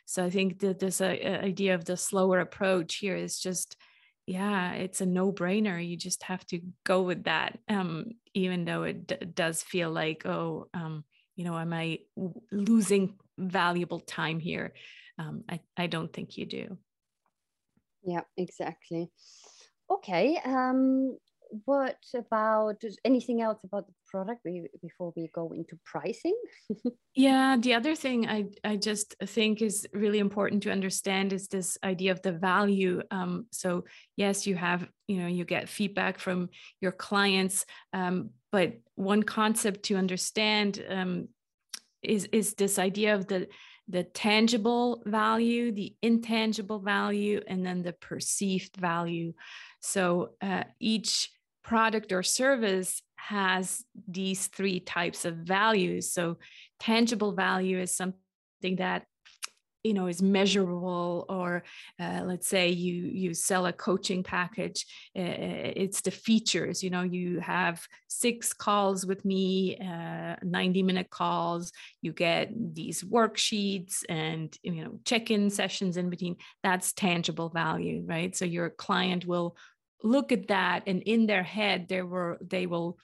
so 0.05 0.23
I 0.23 0.29
think 0.29 0.59
that 0.59 0.79
this 0.79 1.01
uh, 1.01 1.05
idea 1.05 1.73
of 1.73 1.85
the 1.85 1.97
slower 1.97 2.39
approach 2.39 2.95
here 2.95 3.15
is 3.15 3.39
just, 3.39 3.75
yeah, 4.27 4.73
it's 4.73 5.01
a 5.01 5.05
no 5.05 5.31
brainer. 5.31 5.85
You 5.85 5.97
just 5.97 6.23
have 6.23 6.45
to 6.47 6.61
go 6.83 7.01
with 7.01 7.23
that, 7.23 7.57
um, 7.67 8.11
even 8.33 8.65
though 8.65 8.83
it 8.83 9.07
d- 9.07 9.25
does 9.33 9.63
feel 9.63 9.89
like, 9.89 10.25
oh, 10.25 10.67
um, 10.73 11.03
you 11.35 11.43
know, 11.43 11.57
am 11.57 11.73
I 11.73 11.99
losing 12.51 13.15
valuable 13.37 13.99
time 13.99 14.39
here? 14.39 14.73
Um, 15.17 15.43
I, 15.49 15.59
I 15.77 15.87
don't 15.87 16.11
think 16.11 16.37
you 16.37 16.45
do. 16.45 16.77
Yeah, 18.03 18.21
exactly. 18.37 19.09
Okay. 19.89 20.39
Um, 20.43 21.17
what 21.65 21.97
about 22.13 22.81
anything 23.03 23.41
else 23.41 23.59
about 23.63 23.87
the 23.87 23.93
product 24.07 24.45
before 24.81 25.13
we 25.15 25.29
go 25.33 25.51
into 25.51 25.77
pricing? 25.85 26.35
yeah, 27.15 27.57
the 27.59 27.73
other 27.73 27.95
thing 27.95 28.27
I, 28.27 28.45
I 28.63 28.75
just 28.75 29.15
think 29.23 29.61
is 29.61 29.87
really 29.93 30.19
important 30.19 30.63
to 30.63 30.71
understand 30.71 31.33
is 31.33 31.47
this 31.47 31.77
idea 31.83 32.11
of 32.11 32.21
the 32.21 32.31
value. 32.31 33.01
Um, 33.11 33.45
so 33.51 33.85
yes, 34.17 34.45
you 34.45 34.55
have, 34.55 34.87
you 35.07 35.21
know, 35.21 35.27
you 35.27 35.45
get 35.45 35.69
feedback 35.69 36.19
from 36.19 36.49
your 36.81 36.91
clients, 36.91 37.65
um, 37.93 38.31
but 38.51 38.73
one 38.95 39.23
concept 39.23 39.83
to 39.83 39.95
understand 39.95 40.83
um, 40.89 41.27
is, 42.01 42.25
is 42.31 42.53
this 42.53 42.77
idea 42.79 43.15
of 43.15 43.27
the 43.27 43.47
the 43.87 44.03
tangible 44.03 45.03
value, 45.05 45.71
the 45.71 45.95
intangible 46.01 46.79
value, 46.79 47.41
and 47.47 47.65
then 47.65 47.83
the 47.83 47.93
perceived 47.93 48.75
value. 48.77 49.33
So 49.79 50.31
uh, 50.41 50.63
each 50.79 51.29
product 51.65 52.11
or 52.11 52.21
service 52.21 53.01
has 53.15 53.83
these 54.07 54.47
three 54.47 54.79
types 54.79 55.25
of 55.25 55.35
values. 55.35 56.11
So 56.11 56.37
tangible 56.79 57.31
value 57.33 57.79
is 57.79 57.95
something 57.95 58.75
that 58.77 59.05
you 59.83 59.93
know 59.93 60.07
is 60.07 60.21
measurable 60.21 61.25
or 61.29 61.63
uh, 61.99 62.21
let's 62.25 62.47
say 62.47 62.69
you 62.69 62.93
you 62.93 63.35
sell 63.35 63.67
a 63.67 63.73
coaching 63.73 64.23
package 64.23 64.83
uh, 65.15 65.21
it's 65.21 66.01
the 66.01 66.09
features 66.09 66.81
you 66.81 66.89
know 66.89 67.03
you 67.03 67.39
have 67.39 67.85
six 68.07 68.51
calls 68.51 69.05
with 69.05 69.23
me 69.23 69.77
uh, 69.77 70.35
90 70.41 70.81
minute 70.81 71.11
calls 71.11 71.71
you 72.01 72.11
get 72.11 72.49
these 72.73 73.03
worksheets 73.03 74.03
and 74.09 74.57
you 74.63 74.83
know 74.83 74.99
check-in 75.05 75.51
sessions 75.51 75.97
in 75.97 76.09
between 76.09 76.35
that's 76.63 76.91
tangible 76.91 77.49
value 77.49 78.01
right 78.07 78.35
so 78.35 78.43
your 78.43 78.71
client 78.71 79.27
will 79.27 79.55
look 80.05 80.31
at 80.31 80.47
that 80.47 80.83
and 80.87 81.01
in 81.03 81.25
their 81.25 81.43
head 81.43 81.87
they 81.87 82.01
were 82.01 82.37
they 82.41 82.65
will 82.67 82.97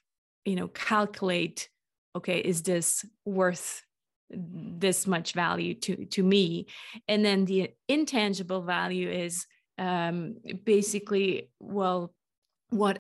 you 0.45 0.55
know 0.55 0.67
calculate 0.67 1.67
okay 2.15 2.37
is 2.37 2.61
this 2.61 3.03
worth 3.25 3.83
this 4.33 5.07
much 5.07 5.33
value 5.33 5.73
to 5.75 6.05
to 6.05 6.23
me? 6.23 6.67
And 7.07 7.23
then 7.23 7.45
the 7.45 7.71
intangible 7.87 8.61
value 8.61 9.09
is 9.09 9.45
um, 9.77 10.35
basically 10.63 11.49
well 11.59 12.13
what 12.69 12.97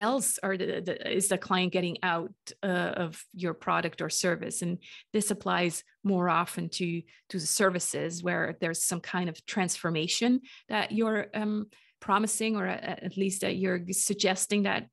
else 0.00 0.38
are 0.42 0.56
the, 0.56 0.82
the, 0.84 1.16
is 1.16 1.28
the 1.28 1.38
client 1.38 1.72
getting 1.72 1.96
out 2.02 2.32
uh, 2.62 2.66
of 2.66 3.24
your 3.32 3.54
product 3.54 4.02
or 4.02 4.10
service? 4.10 4.60
And 4.60 4.78
this 5.12 5.30
applies 5.30 5.84
more 6.04 6.28
often 6.28 6.68
to 6.70 7.02
to 7.30 7.38
the 7.38 7.46
services 7.46 8.22
where 8.22 8.56
there's 8.60 8.82
some 8.82 9.00
kind 9.00 9.28
of 9.28 9.44
transformation 9.46 10.40
that 10.68 10.92
you're 10.92 11.26
um, 11.34 11.66
promising 12.06 12.56
or 12.56 12.66
at 12.66 13.16
least 13.16 13.40
that 13.40 13.56
you're 13.56 13.80
suggesting 13.90 14.62
that 14.62 14.86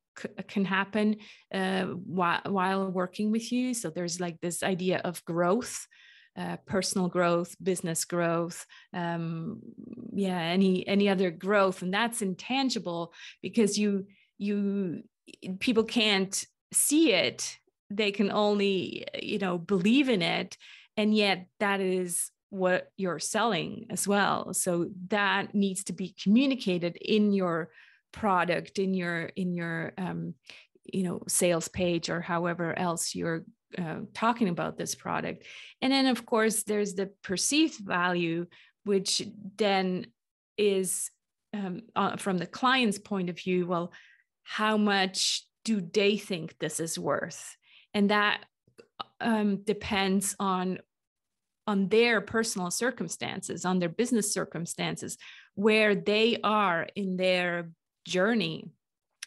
can 0.48 0.65
happen 0.65 1.17
uh, 1.53 1.86
while, 2.20 2.41
while 2.46 2.89
working 2.89 3.32
with 3.32 3.51
you. 3.51 3.75
So 3.75 3.91
there's 3.91 4.20
like 4.20 4.38
this 4.41 4.63
idea 4.63 5.00
of 5.03 5.24
growth 5.25 5.88
uh, 6.36 6.58
personal 6.65 7.08
growth 7.08 7.55
business 7.62 8.05
growth 8.05 8.65
um, 8.91 9.62
yeah 10.12 10.39
any 10.39 10.88
any 10.88 11.08
other 11.08 11.29
growth. 11.29 11.84
And 11.84 11.93
that's 11.93 12.24
intangible 12.24 13.13
because 13.43 13.77
you 13.77 14.08
you 14.39 15.03
people 15.60 15.84
can't 15.84 16.36
see 16.72 17.13
it. 17.13 17.60
They 17.91 18.12
can 18.12 18.32
only 18.32 19.05
you 19.22 19.38
know 19.38 19.60
believe 19.60 20.10
in 20.10 20.24
it. 20.24 20.58
And 20.98 21.15
yet 21.15 21.46
that 21.60 21.79
is 21.82 22.32
what 22.53 22.91
you're 22.98 23.19
selling 23.19 23.88
as 23.89 24.07
well. 24.07 24.53
So 24.53 24.89
that 25.07 25.55
needs 25.55 25.83
to 25.86 25.93
be 25.93 26.15
communicated 26.22 26.95
in 26.98 27.33
your 27.33 27.72
product 28.12 28.77
in 28.77 28.93
your 28.93 29.24
in 29.36 29.55
your 29.55 29.91
um, 29.98 30.36
you 30.83 31.01
know 31.01 31.24
sales 31.27 31.67
page 31.67 32.10
or 32.10 32.22
however 32.22 32.77
else 32.77 33.15
you're 33.15 33.43
uh, 33.77 34.01
talking 34.13 34.50
about 34.50 34.77
this 34.77 34.93
product. 34.93 35.45
And 35.81 35.91
then 35.91 36.05
of 36.05 36.25
course 36.25 36.62
there's 36.63 36.93
the 36.93 37.10
perceived 37.24 37.79
value 37.79 38.45
which 38.86 39.24
then 39.57 40.05
is 40.57 41.10
um, 41.55 41.81
uh, 41.95 42.17
from 42.17 42.38
the 42.38 42.45
client's 42.45 43.00
point 43.00 43.29
of 43.29 43.39
view 43.39 43.65
well 43.65 43.91
how 44.43 44.77
much 44.77 45.43
do 45.65 45.81
they 45.81 46.17
think 46.17 46.55
this 46.60 46.79
is 46.79 47.00
worth? 47.00 47.55
And 47.93 48.10
that 48.12 48.45
um, 49.22 49.63
depends 49.63 50.36
on 50.39 50.79
on 51.67 51.88
their 51.88 52.22
personal 52.22 52.72
circumstances, 52.72 53.65
on 53.65 53.79
their 53.79 53.89
business 53.89 54.34
circumstances, 54.34 55.17
where 55.55 55.96
they 55.96 56.38
are 56.43 56.88
in 56.96 57.17
their 57.17 57.70
journey. 58.05 58.70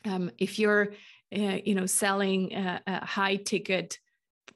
Um, 0.05 0.31
if 0.39 0.59
you're, 0.59 0.93
uh, 1.37 1.59
you 1.65 1.75
know, 1.75 1.87
selling 1.87 2.53
a, 2.53 2.81
a 2.87 3.05
high 3.05 3.37
ticket 3.37 3.99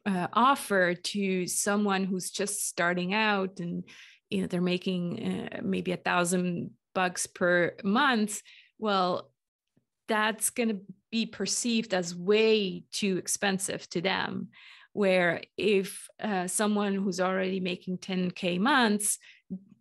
uh, 0.06 0.28
offer 0.32 0.94
to 0.94 1.46
someone 1.46 2.04
who's 2.04 2.30
just 2.30 2.66
starting 2.66 3.12
out 3.12 3.60
and 3.60 3.84
you 4.30 4.40
know 4.40 4.46
they're 4.46 4.60
making 4.60 5.50
uh, 5.52 5.60
maybe 5.62 5.92
a 5.92 5.96
thousand 5.96 6.70
bucks 6.94 7.26
per 7.26 7.74
month, 7.82 8.42
well, 8.78 9.30
that's 10.08 10.50
going 10.50 10.68
to 10.68 10.80
be 11.10 11.26
perceived 11.26 11.94
as 11.94 12.14
way 12.14 12.84
too 12.92 13.16
expensive 13.16 13.88
to 13.90 14.00
them 14.00 14.48
where 14.92 15.42
if 15.56 16.08
uh, 16.22 16.46
someone 16.46 16.94
who's 16.94 17.20
already 17.20 17.60
making 17.60 17.98
10k 17.98 18.58
months 18.58 19.18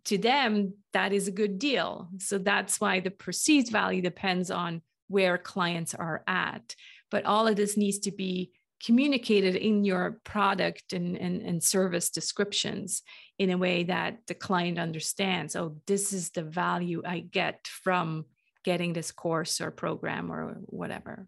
to 0.04 0.18
them 0.18 0.74
that 0.92 1.12
is 1.12 1.28
a 1.28 1.32
good 1.32 1.58
deal. 1.58 2.08
So 2.18 2.38
that's 2.38 2.80
why 2.80 3.00
the 3.00 3.10
perceived 3.10 3.70
value 3.70 4.02
depends 4.02 4.50
on 4.50 4.82
where 5.08 5.38
clients 5.38 5.94
are 5.94 6.22
at. 6.26 6.74
But 7.10 7.26
all 7.26 7.46
of 7.46 7.56
this 7.56 7.76
needs 7.76 7.98
to 8.00 8.12
be 8.12 8.52
communicated 8.82 9.56
in 9.56 9.84
your 9.84 10.20
product 10.24 10.92
and, 10.92 11.16
and, 11.16 11.42
and 11.42 11.62
service 11.62 12.10
descriptions 12.10 13.02
in 13.38 13.50
a 13.50 13.58
way 13.58 13.84
that 13.84 14.18
the 14.26 14.34
client 14.34 14.78
understands 14.78 15.54
oh 15.54 15.76
this 15.86 16.14
is 16.14 16.30
the 16.30 16.42
value 16.42 17.02
i 17.06 17.18
get 17.20 17.66
from 17.66 18.24
getting 18.64 18.94
this 18.94 19.12
course 19.12 19.60
or 19.60 19.70
program 19.70 20.30
or 20.30 20.56
whatever. 20.66 21.26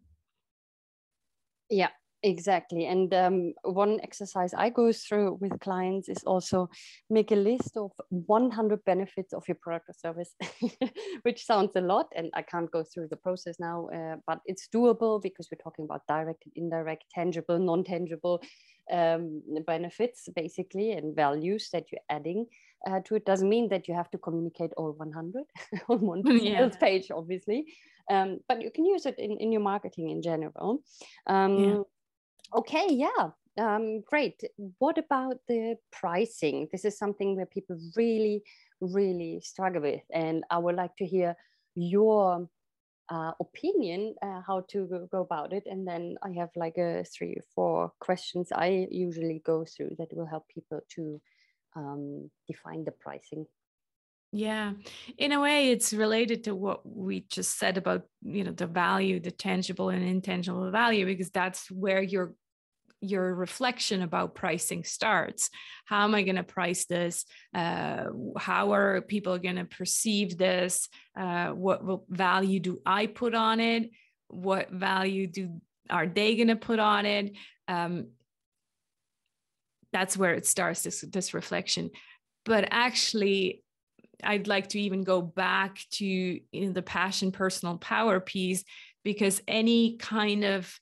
Yeah 1.70 1.88
Exactly. 2.24 2.86
And 2.86 3.12
um, 3.14 3.52
one 3.64 3.98
exercise 4.02 4.54
I 4.54 4.70
go 4.70 4.92
through 4.92 5.38
with 5.40 5.58
clients 5.58 6.08
is 6.08 6.22
also 6.24 6.70
make 7.10 7.32
a 7.32 7.36
list 7.36 7.76
of 7.76 7.90
100 8.10 8.84
benefits 8.84 9.32
of 9.32 9.42
your 9.48 9.56
product 9.60 9.88
or 9.88 9.94
service, 9.94 10.36
which 11.22 11.44
sounds 11.44 11.74
a 11.74 11.80
lot. 11.80 12.06
And 12.14 12.30
I 12.34 12.42
can't 12.42 12.70
go 12.70 12.84
through 12.84 13.08
the 13.08 13.16
process 13.16 13.56
now, 13.58 13.88
uh, 13.88 14.16
but 14.24 14.38
it's 14.46 14.68
doable 14.72 15.20
because 15.20 15.48
we're 15.50 15.62
talking 15.64 15.84
about 15.84 16.06
direct, 16.06 16.44
indirect, 16.54 17.06
tangible, 17.12 17.58
non 17.58 17.82
tangible 17.82 18.40
um, 18.92 19.42
benefits, 19.66 20.28
basically, 20.36 20.92
and 20.92 21.16
values 21.16 21.70
that 21.72 21.90
you're 21.90 22.06
adding. 22.08 22.46
Uh, 22.86 23.00
to 23.00 23.16
it 23.16 23.24
doesn't 23.24 23.48
mean 23.48 23.68
that 23.68 23.88
you 23.88 23.94
have 23.94 24.10
to 24.10 24.18
communicate 24.18 24.70
all 24.76 24.92
100 24.92 25.42
on 25.88 26.00
one 26.00 26.22
yeah. 26.26 26.58
sales 26.58 26.76
page, 26.76 27.10
obviously, 27.10 27.64
um, 28.10 28.38
but 28.48 28.62
you 28.62 28.70
can 28.70 28.84
use 28.84 29.06
it 29.06 29.18
in, 29.18 29.38
in 29.38 29.50
your 29.50 29.60
marketing 29.60 30.10
in 30.10 30.22
general. 30.22 30.82
Um, 31.26 31.58
yeah 31.58 31.82
Okay, 32.54 32.86
yeah, 32.90 33.30
um, 33.58 34.02
great. 34.02 34.42
What 34.78 34.98
about 34.98 35.38
the 35.48 35.76
pricing? 35.90 36.68
This 36.70 36.84
is 36.84 36.98
something 36.98 37.36
where 37.36 37.46
people 37.46 37.78
really, 37.96 38.42
really 38.80 39.40
struggle 39.42 39.82
with, 39.82 40.02
and 40.12 40.44
I 40.50 40.58
would 40.58 40.74
like 40.74 40.96
to 40.96 41.06
hear 41.06 41.34
your 41.74 42.48
uh, 43.08 43.32
opinion 43.40 44.14
uh, 44.22 44.40
how 44.46 44.64
to 44.68 45.08
go, 45.10 45.20
about 45.20 45.52
it. 45.52 45.64
And 45.66 45.86
then 45.86 46.16
I 46.22 46.30
have 46.32 46.50
like 46.56 46.78
a 46.78 47.04
three 47.04 47.34
or 47.34 47.44
four 47.54 47.92
questions 48.00 48.48
I 48.52 48.86
usually 48.90 49.42
go 49.44 49.64
through 49.64 49.96
that 49.98 50.14
will 50.16 50.26
help 50.26 50.48
people 50.48 50.80
to 50.96 51.20
um, 51.76 52.30
define 52.46 52.84
the 52.84 52.92
pricing. 52.92 53.46
Yeah, 54.34 54.72
in 55.18 55.32
a 55.32 55.40
way, 55.40 55.70
it's 55.70 55.92
related 55.92 56.44
to 56.44 56.54
what 56.54 56.86
we 56.86 57.26
just 57.28 57.58
said 57.58 57.76
about 57.76 58.04
you 58.22 58.44
know 58.44 58.52
the 58.52 58.66
value, 58.66 59.20
the 59.20 59.30
tangible 59.30 59.90
and 59.90 60.02
intangible 60.02 60.70
value, 60.70 61.04
because 61.04 61.30
that's 61.30 61.70
where 61.70 62.02
your 62.02 62.34
your 63.02 63.34
reflection 63.34 64.02
about 64.02 64.34
pricing 64.34 64.84
starts. 64.84 65.50
How 65.84 66.04
am 66.04 66.14
I 66.14 66.22
going 66.22 66.36
to 66.36 66.44
price 66.44 66.84
this? 66.86 67.24
Uh, 67.52 68.04
how 68.38 68.72
are 68.72 69.02
people 69.02 69.36
going 69.38 69.56
to 69.56 69.64
perceive 69.64 70.38
this? 70.38 70.88
Uh, 71.18 71.48
what, 71.48 71.84
what, 71.84 72.00
value 72.08 72.60
do 72.60 72.80
I 72.86 73.06
put 73.06 73.34
on 73.34 73.60
it? 73.60 73.90
What 74.28 74.70
value 74.70 75.26
do 75.26 75.60
are 75.90 76.06
they 76.06 76.36
going 76.36 76.48
to 76.48 76.56
put 76.56 76.78
on 76.78 77.04
it? 77.04 77.32
Um, 77.68 78.08
that's 79.92 80.16
where 80.16 80.34
it 80.34 80.46
starts. 80.46 80.82
This 80.82 81.02
this 81.02 81.34
reflection, 81.34 81.90
but 82.44 82.68
actually. 82.70 83.62
I'd 84.24 84.46
like 84.46 84.68
to 84.68 84.80
even 84.80 85.02
go 85.02 85.20
back 85.20 85.78
to 85.94 86.04
you 86.06 86.40
know, 86.52 86.70
the 86.70 86.80
passion 86.80 87.32
personal 87.32 87.76
power 87.78 88.20
piece 88.20 88.62
because 89.02 89.42
any 89.48 89.96
kind 89.96 90.44
of 90.44 90.72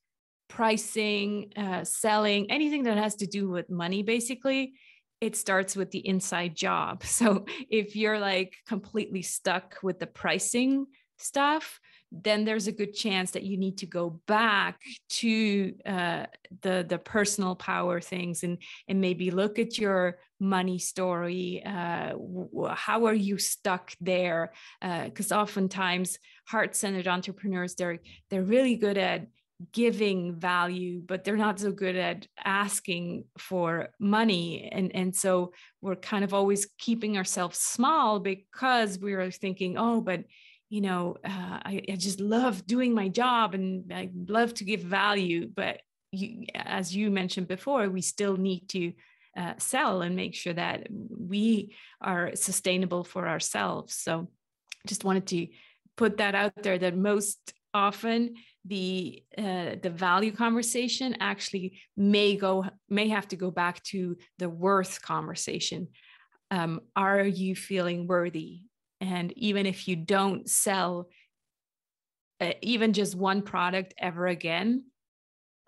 pricing, 0.50 1.52
uh, 1.56 1.84
selling, 1.84 2.50
anything 2.50 2.82
that 2.82 2.98
has 2.98 3.14
to 3.14 3.26
do 3.26 3.48
with 3.48 3.70
money, 3.70 4.02
basically, 4.02 4.74
it 5.20 5.36
starts 5.36 5.76
with 5.76 5.90
the 5.90 6.06
inside 6.06 6.54
job. 6.54 7.02
So 7.20 7.46
if 7.70 7.96
you're 7.96 8.18
like 8.18 8.56
completely 8.66 9.22
stuck 9.22 9.76
with 9.82 9.98
the 9.98 10.06
pricing 10.06 10.86
stuff, 11.18 11.78
then 12.12 12.44
there's 12.44 12.66
a 12.66 12.72
good 12.72 12.92
chance 12.92 13.30
that 13.32 13.44
you 13.44 13.56
need 13.56 13.78
to 13.78 13.86
go 13.86 14.20
back 14.26 14.80
to 15.08 15.74
uh, 15.86 16.26
the 16.62 16.84
the 16.88 16.98
personal 16.98 17.54
power 17.54 18.00
things 18.00 18.42
and 18.42 18.58
and 18.88 19.00
maybe 19.00 19.30
look 19.30 19.60
at 19.60 19.78
your 19.78 20.18
money 20.40 20.78
story. 20.78 21.62
Uh, 21.64 22.14
how 22.74 23.06
are 23.06 23.14
you 23.14 23.38
stuck 23.38 23.92
there? 24.00 24.52
Because 24.80 25.30
uh, 25.30 25.40
oftentimes 25.40 26.18
heart 26.48 26.74
centered 26.74 27.06
entrepreneurs 27.06 27.76
they're 27.76 28.00
they're 28.28 28.42
really 28.42 28.74
good 28.74 28.98
at 28.98 29.28
giving 29.72 30.34
value 30.34 31.02
but 31.06 31.24
they're 31.24 31.36
not 31.36 31.60
so 31.60 31.70
good 31.70 31.96
at 31.96 32.26
asking 32.42 33.24
for 33.38 33.88
money. 33.98 34.68
And 34.72 34.94
and 34.94 35.14
so 35.14 35.52
we're 35.80 35.96
kind 35.96 36.24
of 36.24 36.34
always 36.34 36.66
keeping 36.78 37.16
ourselves 37.16 37.58
small 37.58 38.20
because 38.20 38.98
we 38.98 39.12
are 39.14 39.30
thinking 39.30 39.76
oh 39.76 40.00
but 40.00 40.24
you 40.68 40.80
know 40.80 41.16
uh, 41.24 41.58
I, 41.64 41.82
I 41.90 41.96
just 41.96 42.20
love 42.20 42.66
doing 42.66 42.94
my 42.94 43.08
job 43.08 43.54
and 43.54 43.92
i 43.92 44.10
love 44.28 44.54
to 44.54 44.64
give 44.64 44.80
value. 44.80 45.48
But 45.54 45.80
you, 46.12 46.46
as 46.54 46.94
you 46.94 47.10
mentioned 47.10 47.48
before 47.48 47.88
we 47.88 48.00
still 48.00 48.36
need 48.36 48.68
to 48.70 48.92
uh, 49.36 49.54
sell 49.58 50.02
and 50.02 50.16
make 50.16 50.34
sure 50.34 50.52
that 50.52 50.88
we 50.90 51.74
are 52.00 52.34
sustainable 52.34 53.04
for 53.04 53.28
ourselves. 53.28 53.94
So 53.94 54.28
just 54.86 55.04
wanted 55.04 55.26
to 55.28 55.46
put 55.96 56.16
that 56.16 56.34
out 56.34 56.54
there 56.62 56.78
that 56.78 56.96
most 56.96 57.52
often 57.72 58.34
the 58.64 59.22
uh, 59.38 59.76
the 59.82 59.90
value 59.90 60.32
conversation 60.32 61.16
actually 61.20 61.80
may 61.96 62.36
go 62.36 62.66
may 62.88 63.08
have 63.08 63.26
to 63.28 63.36
go 63.36 63.50
back 63.50 63.82
to 63.84 64.16
the 64.38 64.48
worth 64.48 65.00
conversation. 65.02 65.88
Um, 66.50 66.80
are 66.94 67.22
you 67.22 67.54
feeling 67.54 68.06
worthy? 68.06 68.62
And 69.00 69.32
even 69.36 69.66
if 69.66 69.88
you 69.88 69.96
don't 69.96 70.48
sell 70.48 71.08
uh, 72.40 72.52
even 72.60 72.92
just 72.92 73.14
one 73.14 73.42
product 73.42 73.94
ever 73.98 74.26
again 74.26 74.84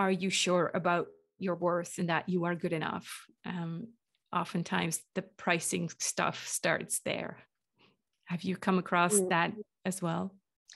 are 0.02 0.11
you 0.11 0.31
sure 0.31 0.68
about 0.74 1.07
your 1.38 1.55
worth 1.55 1.98
and 1.98 2.09
that 2.09 2.28
you 2.28 2.44
are 2.44 2.57
good 2.57 2.72
enough? 2.72 3.24
Um, 3.44 3.88
oftentimes 4.35 5.00
the 5.14 5.22
pricing 5.22 5.90
stuff 5.98 6.48
starts 6.48 7.00
there. 7.05 7.38
Have 8.24 8.42
you 8.42 8.57
come 8.57 8.78
across 8.78 9.14
mm. 9.14 9.28
that 9.28 9.52
as 9.85 10.02
well 10.02 10.35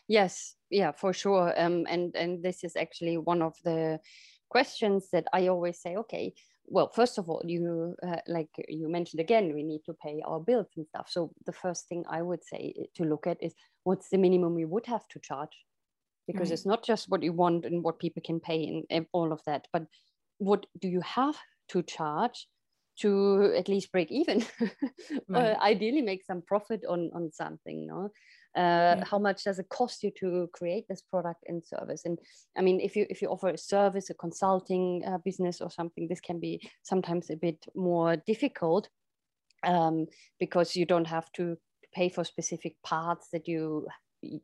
Yes, 0.08 0.54
yeah, 0.70 0.92
for 0.92 1.12
sure. 1.12 1.52
Um, 1.60 1.86
and 1.88 2.14
and 2.14 2.42
this 2.42 2.64
is 2.64 2.76
actually 2.76 3.18
one 3.18 3.42
of 3.42 3.54
the 3.64 4.00
questions 4.48 5.08
that 5.12 5.26
I 5.32 5.48
always 5.48 5.80
say. 5.80 5.96
Okay, 5.96 6.34
well, 6.66 6.90
first 6.94 7.18
of 7.18 7.28
all, 7.28 7.42
you 7.44 7.96
uh, 8.02 8.20
like 8.28 8.50
you 8.68 8.88
mentioned 8.88 9.20
again, 9.20 9.54
we 9.54 9.62
need 9.62 9.82
to 9.86 9.94
pay 9.94 10.22
our 10.26 10.40
bills 10.40 10.68
and 10.76 10.86
stuff. 10.86 11.08
So 11.10 11.32
the 11.44 11.52
first 11.52 11.88
thing 11.88 12.04
I 12.08 12.22
would 12.22 12.44
say 12.44 12.88
to 12.94 13.04
look 13.04 13.26
at 13.26 13.42
is 13.42 13.54
what's 13.84 14.08
the 14.10 14.18
minimum 14.18 14.54
we 14.54 14.64
would 14.64 14.86
have 14.86 15.06
to 15.08 15.18
charge, 15.20 15.56
because 16.26 16.50
right. 16.50 16.54
it's 16.54 16.66
not 16.66 16.84
just 16.84 17.08
what 17.08 17.22
you 17.22 17.32
want 17.32 17.64
and 17.64 17.82
what 17.82 17.98
people 17.98 18.22
can 18.24 18.40
pay 18.40 18.64
and, 18.66 18.84
and 18.90 19.06
all 19.12 19.32
of 19.32 19.40
that, 19.46 19.66
but 19.72 19.86
what 20.38 20.66
do 20.80 20.88
you 20.88 21.00
have 21.00 21.36
to 21.68 21.82
charge 21.82 22.46
to 22.98 23.52
at 23.56 23.68
least 23.68 23.92
break 23.92 24.10
even 24.10 24.44
right. 25.28 25.52
uh, 25.52 25.56
ideally 25.62 26.02
make 26.02 26.24
some 26.24 26.42
profit 26.42 26.82
on 26.88 27.10
on 27.14 27.30
something 27.32 27.86
no 27.86 28.10
uh, 28.56 28.96
yeah. 28.96 29.04
how 29.04 29.18
much 29.18 29.44
does 29.44 29.58
it 29.58 29.68
cost 29.68 30.02
you 30.02 30.10
to 30.18 30.48
create 30.52 30.86
this 30.88 31.02
product 31.02 31.44
and 31.46 31.64
service 31.64 32.04
and 32.04 32.18
i 32.56 32.62
mean 32.62 32.80
if 32.80 32.96
you 32.96 33.06
if 33.10 33.20
you 33.20 33.28
offer 33.28 33.48
a 33.48 33.58
service 33.58 34.10
a 34.10 34.14
consulting 34.14 35.02
uh, 35.06 35.18
business 35.24 35.60
or 35.60 35.70
something 35.70 36.08
this 36.08 36.20
can 36.20 36.40
be 36.40 36.60
sometimes 36.82 37.30
a 37.30 37.36
bit 37.36 37.64
more 37.74 38.16
difficult 38.26 38.88
um, 39.66 40.06
because 40.38 40.76
you 40.76 40.86
don't 40.86 41.06
have 41.06 41.30
to 41.32 41.56
pay 41.94 42.08
for 42.08 42.24
specific 42.24 42.76
parts 42.82 43.28
that 43.32 43.46
you 43.46 43.86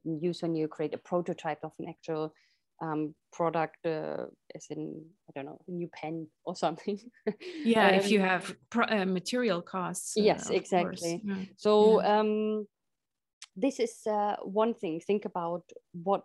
use 0.05 0.43
when 0.43 0.55
you 0.55 0.69
create 0.69 0.95
a 0.95 0.99
prototype 0.99 1.59
of 1.63 1.73
an 1.79 1.89
actual 1.89 2.35
um, 2.83 3.15
product 3.33 3.79
uh, 3.87 4.25
as 4.55 4.67
in 4.71 5.03
i 5.29 5.33
don't 5.35 5.47
know 5.47 5.61
a 5.69 5.71
new 5.71 5.89
pen 5.95 6.27
or 6.45 6.55
something 6.55 6.99
yeah 7.65 7.89
um, 7.89 7.95
if 7.95 8.11
you 8.11 8.21
have 8.21 8.55
pro- 8.71 8.87
uh, 8.87 9.07
material 9.07 9.63
costs 9.63 10.17
uh, 10.19 10.23
yes 10.23 10.51
exactly 10.51 11.23
yeah. 11.25 11.37
so 11.57 12.03
yeah. 12.03 12.19
um, 12.19 12.67
this 13.57 13.81
is 13.81 14.07
uh, 14.07 14.37
one 14.43 14.75
thing. 14.75 15.01
Think 15.01 15.25
about 15.25 15.65
what 15.93 16.25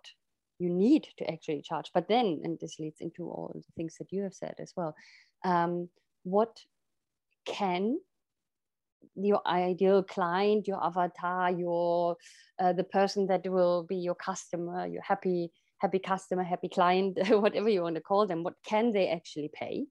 you 0.60 0.70
need 0.70 1.08
to 1.18 1.32
actually 1.32 1.62
charge. 1.62 1.92
But 1.94 2.08
then 2.08 2.42
and 2.44 2.58
this 2.60 2.80
leads 2.80 3.02
into 3.02 3.26
all 3.26 3.52
the 3.54 3.72
things 3.76 3.96
that 4.00 4.12
you 4.12 4.24
have 4.24 4.34
said 4.34 4.56
as 4.60 4.74
well 4.76 4.96
um, 5.44 5.90
what 6.24 6.60
can 7.46 8.00
your 9.16 9.42
ideal 9.48 10.04
client 10.04 10.68
your 10.68 10.84
avatar 10.84 11.52
your 11.52 12.18
uh, 12.60 12.74
the 12.74 12.84
person 12.84 13.28
that 13.28 13.48
will 13.48 13.84
be 13.84 13.96
your 13.96 14.16
customer 14.16 14.86
your 14.86 15.02
happy 15.02 15.52
happy 15.80 16.00
customer 16.00 16.44
happy 16.44 16.70
client 16.70 17.18
whatever 17.30 17.70
you 17.70 17.82
want 17.82 17.96
to 17.96 18.02
call 18.02 18.28
them 18.28 18.44
what 18.44 18.56
can 18.66 18.92
they 18.92 19.10
actually 19.10 19.50
pay? 19.54 19.86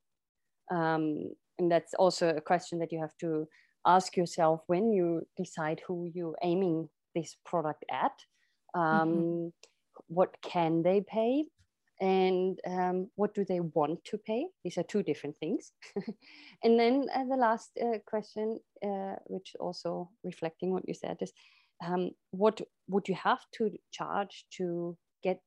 Um, 0.70 1.30
and 1.58 1.70
that's 1.70 1.94
also 1.94 2.28
a 2.28 2.40
question 2.40 2.80
that 2.80 2.92
you 2.92 3.00
have 3.00 3.16
to 3.20 3.46
ask 3.86 4.16
yourself 4.16 4.62
when 4.66 4.92
you 4.92 5.22
decide 5.36 5.80
who 5.86 6.10
you're 6.12 6.36
aiming 6.42 6.88
this 7.16 7.36
product 7.44 7.84
at. 7.90 8.12
Um, 8.74 8.82
mm-hmm. 8.82 9.48
What 10.08 10.36
can 10.42 10.82
they 10.82 11.00
pay? 11.00 11.46
and 12.00 12.58
um, 12.66 13.10
what 13.14 13.34
do 13.34 13.44
they 13.44 13.60
want 13.60 14.04
to 14.04 14.18
pay? 14.18 14.46
These 14.64 14.78
are 14.78 14.82
two 14.82 15.02
different 15.02 15.36
things. 15.38 15.72
and 16.62 16.78
then 16.78 17.06
uh, 17.14 17.24
the 17.24 17.36
last 17.36 17.70
uh, 17.80 17.98
question, 18.06 18.60
uh, 18.84 19.14
which 19.26 19.56
also 19.58 20.10
reflecting 20.22 20.72
what 20.72 20.86
you 20.86 20.94
said, 20.94 21.16
is 21.20 21.32
um, 21.84 22.10
what 22.30 22.60
would 22.88 23.08
you 23.08 23.14
have 23.14 23.40
to 23.54 23.70
charge 23.90 24.46
to 24.58 24.96
get 25.22 25.40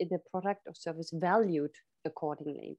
the 0.00 0.18
product 0.30 0.62
or 0.66 0.74
service 0.74 1.10
valued 1.14 1.74
accordingly? 2.04 2.78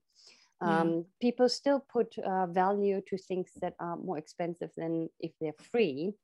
Um, 0.59 1.05
People 1.21 1.49
still 1.49 1.85
put 1.91 2.17
uh, 2.17 2.47
value 2.47 3.01
to 3.07 3.17
things 3.17 3.51
that 3.61 3.75
are 3.79 3.95
more 3.95 4.17
expensive 4.17 4.71
than 4.75 5.07
if 5.19 5.31
they're 5.39 5.53
free 5.71 6.15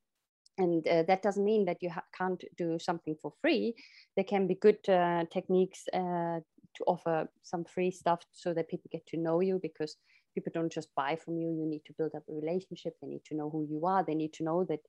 and 0.57 0.87
uh, 0.87 1.03
that 1.03 1.23
doesn't 1.23 1.43
mean 1.43 1.65
that 1.65 1.81
you 1.81 1.89
can't 2.17 2.43
do 2.57 2.77
something 2.79 3.15
for 3.21 3.33
free. 3.41 3.75
There 4.15 4.25
can 4.25 4.47
be 4.47 4.55
good 4.55 4.77
uh, 4.87 5.25
techniques 5.31 5.85
uh, 5.93 6.39
to 6.75 6.83
offer 6.87 7.27
some 7.41 7.65
free 7.65 7.91
stuff 7.91 8.21
so 8.31 8.53
that 8.53 8.69
people 8.69 8.89
get 8.91 9.05
to 9.07 9.17
know 9.17 9.39
you 9.39 9.59
because 9.61 9.97
people 10.33 10.51
don't 10.53 10.71
just 10.71 10.89
buy 10.95 11.15
from 11.15 11.37
you. 11.37 11.49
You 11.49 11.65
need 11.65 11.83
to 11.85 11.93
build 11.97 12.11
up 12.15 12.23
a 12.29 12.33
relationship. 12.33 12.95
They 13.01 13.07
need 13.07 13.25
to 13.25 13.35
know 13.35 13.49
who 13.49 13.67
you 13.69 13.85
are. 13.85 14.03
They 14.03 14.15
need 14.15 14.33
to 14.33 14.43
know 14.43 14.65
that 14.65 14.79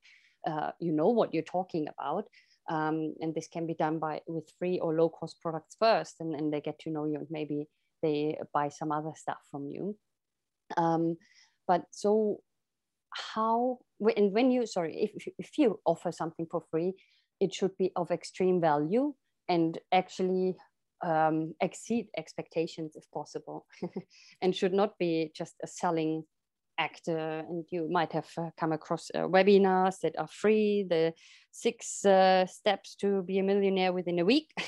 uh, 0.46 0.72
you 0.81 0.92
know 0.92 1.09
what 1.09 1.33
you're 1.33 1.42
talking 1.42 1.87
about. 1.88 2.27
Um, 2.68 3.14
and 3.20 3.35
this 3.35 3.48
can 3.48 3.66
be 3.66 3.74
done 3.74 3.98
by 3.98 4.20
with 4.27 4.50
free 4.59 4.79
or 4.79 4.94
low 4.94 5.11
cost 5.11 5.40
products 5.42 5.77
first 5.79 6.16
and, 6.20 6.35
and 6.35 6.53
they 6.53 6.62
get 6.62 6.79
to 6.81 6.90
know 6.90 7.05
you 7.05 7.16
and 7.16 7.27
maybe 7.31 7.68
they 8.03 8.38
buy 8.55 8.70
some 8.70 8.90
other 8.90 9.12
stuff 9.14 9.37
from 9.50 9.68
you. 9.68 9.96
Um, 10.79 11.16
but 11.66 11.85
so 11.90 12.40
how 13.35 13.79
and 14.16 14.33
when 14.33 14.50
you 14.50 14.66
sorry 14.66 15.11
if, 15.14 15.27
if 15.38 15.59
you 15.59 15.81
offer 15.85 16.11
something 16.12 16.46
for 16.50 16.62
free 16.70 16.92
it 17.40 17.53
should 17.53 17.77
be 17.79 17.90
of 17.96 18.11
extreme 18.11 18.61
value 18.61 19.14
and 19.48 19.79
actually 19.92 20.57
um, 21.05 21.55
exceed 21.61 22.09
expectations 22.16 22.96
if 22.96 23.05
possible 23.12 23.66
and 24.42 24.55
should 24.55 24.72
not 24.72 24.98
be 24.98 25.33
just 25.35 25.55
a 25.62 25.66
selling 25.66 26.24
actor. 26.79 27.44
And 27.48 27.64
you 27.70 27.88
might 27.90 28.12
have 28.12 28.29
uh, 28.38 28.50
come 28.59 28.72
across 28.72 29.11
uh, 29.14 29.20
webinars 29.20 30.00
that 30.00 30.18
are 30.18 30.29
free 30.29 30.87
the 30.88 31.12
six 31.50 32.05
uh, 32.05 32.46
steps 32.46 32.96
to 32.96 33.22
be 33.22 33.38
a 33.38 33.42
millionaire 33.42 33.92
within 33.92 34.18
a 34.18 34.24
week. 34.24 34.50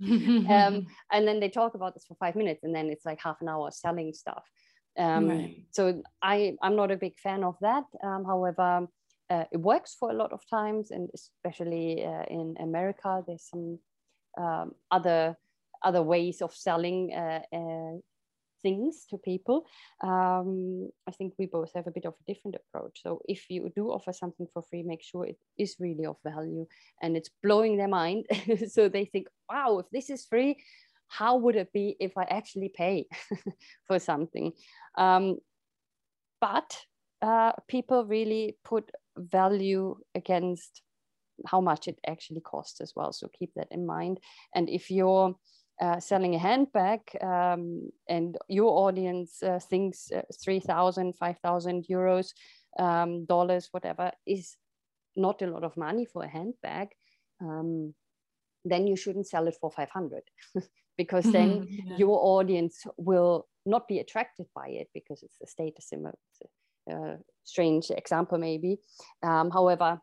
Um, 0.54 0.86
and 1.10 1.26
then 1.26 1.40
they 1.40 1.48
talk 1.48 1.74
about 1.74 1.94
this 1.94 2.04
for 2.06 2.16
five 2.16 2.36
minutes 2.36 2.64
and 2.64 2.74
then 2.74 2.90
it's 2.90 3.04
like 3.04 3.20
half 3.22 3.40
an 3.40 3.48
hour 3.48 3.70
selling 3.70 4.12
stuff 4.12 4.44
um, 4.98 5.28
right. 5.28 5.56
So 5.70 6.02
I, 6.22 6.56
I'm 6.62 6.76
not 6.76 6.90
a 6.90 6.96
big 6.96 7.18
fan 7.18 7.44
of 7.44 7.56
that. 7.60 7.84
Um, 8.02 8.24
however, 8.24 8.86
uh, 9.30 9.44
it 9.50 9.58
works 9.58 9.96
for 9.98 10.10
a 10.10 10.14
lot 10.14 10.32
of 10.32 10.40
times, 10.48 10.90
and 10.90 11.08
especially 11.14 12.04
uh, 12.04 12.24
in 12.28 12.54
America, 12.60 13.22
there's 13.26 13.48
some 13.48 13.78
um, 14.38 14.72
other 14.90 15.36
other 15.82 16.02
ways 16.02 16.40
of 16.40 16.54
selling 16.54 17.12
uh, 17.12 17.40
uh 17.52 17.98
things 18.62 19.04
to 19.10 19.18
people. 19.18 19.66
Um, 20.02 20.88
I 21.06 21.10
think 21.10 21.34
we 21.38 21.46
both 21.46 21.72
have 21.74 21.86
a 21.86 21.90
bit 21.90 22.06
of 22.06 22.14
a 22.14 22.32
different 22.32 22.56
approach. 22.56 23.02
So 23.02 23.20
if 23.28 23.44
you 23.50 23.70
do 23.76 23.90
offer 23.90 24.12
something 24.12 24.46
for 24.54 24.62
free, 24.62 24.82
make 24.82 25.02
sure 25.02 25.26
it 25.26 25.36
is 25.58 25.76
really 25.78 26.06
of 26.06 26.16
value 26.24 26.66
and 27.02 27.14
it's 27.16 27.30
blowing 27.42 27.76
their 27.76 27.88
mind, 27.88 28.26
so 28.74 28.88
they 28.88 29.04
think, 29.04 29.26
"Wow, 29.50 29.78
if 29.80 29.86
this 29.90 30.10
is 30.10 30.24
free." 30.24 30.56
How 31.18 31.36
would 31.36 31.56
it 31.56 31.72
be 31.72 31.96
if 32.00 32.16
I 32.16 32.24
actually 32.24 32.70
pay 32.74 33.06
for 33.86 33.98
something? 33.98 34.52
Um, 34.98 35.38
but 36.40 36.76
uh, 37.22 37.52
people 37.68 38.04
really 38.04 38.56
put 38.64 38.90
value 39.16 39.96
against 40.14 40.82
how 41.46 41.60
much 41.60 41.88
it 41.88 41.98
actually 42.06 42.40
costs 42.40 42.80
as 42.80 42.92
well. 42.96 43.12
So 43.12 43.28
keep 43.38 43.52
that 43.54 43.68
in 43.70 43.86
mind. 43.86 44.18
And 44.54 44.68
if 44.68 44.90
you're 44.90 45.34
uh, 45.80 46.00
selling 46.00 46.34
a 46.34 46.38
handbag 46.38 47.00
um, 47.20 47.90
and 48.08 48.36
your 48.48 48.86
audience 48.86 49.42
uh, 49.42 49.58
thinks 49.58 50.10
uh, 50.12 50.22
3,000, 50.44 51.16
5,000 51.16 51.86
euros, 51.90 52.28
um, 52.78 53.24
dollars, 53.24 53.68
whatever, 53.72 54.10
is 54.26 54.56
not 55.16 55.42
a 55.42 55.46
lot 55.46 55.64
of 55.64 55.76
money 55.76 56.04
for 56.04 56.24
a 56.24 56.28
handbag, 56.28 56.88
um, 57.40 57.94
then 58.64 58.86
you 58.86 58.96
shouldn't 58.96 59.28
sell 59.28 59.46
it 59.46 59.56
for 59.60 59.70
500 59.70 60.22
because 60.96 61.24
then 61.24 61.66
yeah. 61.68 61.96
your 61.96 62.18
audience 62.22 62.84
will 62.96 63.46
not 63.66 63.88
be 63.88 63.98
attracted 63.98 64.46
by 64.54 64.68
it 64.68 64.88
because 64.94 65.22
it's 65.22 65.40
a 65.42 65.46
status 65.46 65.88
symbol. 65.88 66.12
It's 66.30 66.52
a, 66.88 66.94
a 66.94 67.18
strange 67.44 67.90
example, 67.90 68.38
maybe. 68.38 68.78
Um, 69.22 69.50
however, 69.50 70.00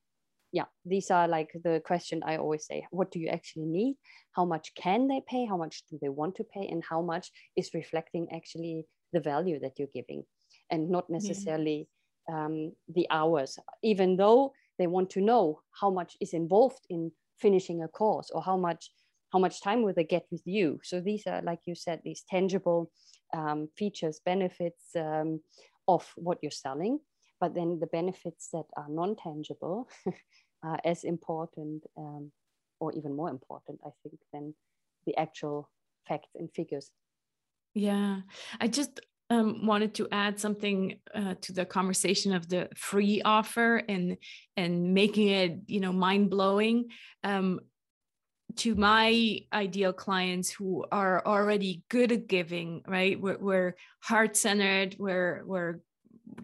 yeah, 0.51 0.65
these 0.85 1.11
are 1.11 1.27
like 1.27 1.49
the 1.63 1.81
question 1.85 2.21
I 2.25 2.37
always 2.37 2.65
say 2.65 2.85
what 2.91 3.11
do 3.11 3.19
you 3.19 3.29
actually 3.29 3.65
need? 3.65 3.95
How 4.33 4.45
much 4.45 4.73
can 4.75 5.07
they 5.07 5.21
pay? 5.27 5.45
How 5.45 5.57
much 5.57 5.83
do 5.89 5.97
they 6.01 6.09
want 6.09 6.35
to 6.35 6.43
pay? 6.43 6.67
And 6.67 6.83
how 6.87 7.01
much 7.01 7.31
is 7.55 7.71
reflecting 7.73 8.27
actually 8.33 8.85
the 9.13 9.21
value 9.21 9.59
that 9.59 9.73
you're 9.77 9.87
giving 9.93 10.23
and 10.69 10.89
not 10.89 11.09
necessarily 11.09 11.87
yeah. 12.27 12.45
um, 12.45 12.73
the 12.93 13.07
hours, 13.09 13.57
even 13.83 14.17
though 14.17 14.53
they 14.77 14.87
want 14.87 15.09
to 15.11 15.21
know 15.21 15.61
how 15.79 15.89
much 15.89 16.15
is 16.19 16.33
involved 16.33 16.85
in 16.89 17.11
finishing 17.39 17.83
a 17.83 17.87
course 17.87 18.29
or 18.33 18.41
how 18.41 18.57
much 18.57 18.91
how 19.31 19.39
much 19.39 19.61
time 19.61 19.83
will 19.83 19.93
they 19.93 20.03
get 20.03 20.25
with 20.31 20.41
you? 20.45 20.79
So 20.83 21.01
these 21.01 21.27
are 21.27 21.41
like 21.41 21.59
you 21.65 21.75
said 21.75 22.01
these 22.03 22.23
tangible 22.29 22.91
um, 23.33 23.69
features 23.77 24.19
benefits 24.25 24.95
um, 24.95 25.41
of 25.87 26.11
what 26.15 26.39
you're 26.41 26.51
selling. 26.51 26.99
But 27.39 27.55
then 27.55 27.79
the 27.79 27.87
benefits 27.87 28.49
that 28.53 28.65
are 28.77 28.87
non-tangible 28.89 29.89
are 30.63 30.79
as 30.85 31.03
important 31.03 31.85
um, 31.97 32.31
or 32.79 32.91
even 32.93 33.15
more 33.15 33.29
important 33.29 33.79
i 33.85 33.89
think 34.03 34.19
than 34.33 34.53
the 35.05 35.15
actual 35.17 35.69
facts 36.07 36.29
and 36.35 36.49
figures. 36.53 36.91
Yeah. 37.73 38.21
I 38.59 38.67
just 38.67 38.99
um, 39.29 39.65
wanted 39.65 39.95
to 39.95 40.07
add 40.11 40.39
something 40.39 40.99
uh, 41.15 41.35
to 41.41 41.53
the 41.53 41.65
conversation 41.65 42.33
of 42.33 42.49
the 42.49 42.67
free 42.75 43.21
offer 43.23 43.77
and 43.77 44.17
and 44.57 44.93
making 44.93 45.29
it 45.29 45.59
you 45.67 45.79
know 45.79 45.93
mind 45.93 46.29
blowing. 46.29 46.89
Um, 47.23 47.61
to 48.57 48.75
my 48.75 49.39
ideal 49.51 49.93
clients 49.93 50.49
who 50.49 50.85
are 50.91 51.25
already 51.25 51.83
good 51.89 52.11
at 52.11 52.27
giving, 52.27 52.81
right? 52.87 53.19
We're, 53.19 53.37
we're 53.37 53.75
heart 53.99 54.35
centered, 54.35 54.95
we're, 54.99 55.43
we're 55.45 55.79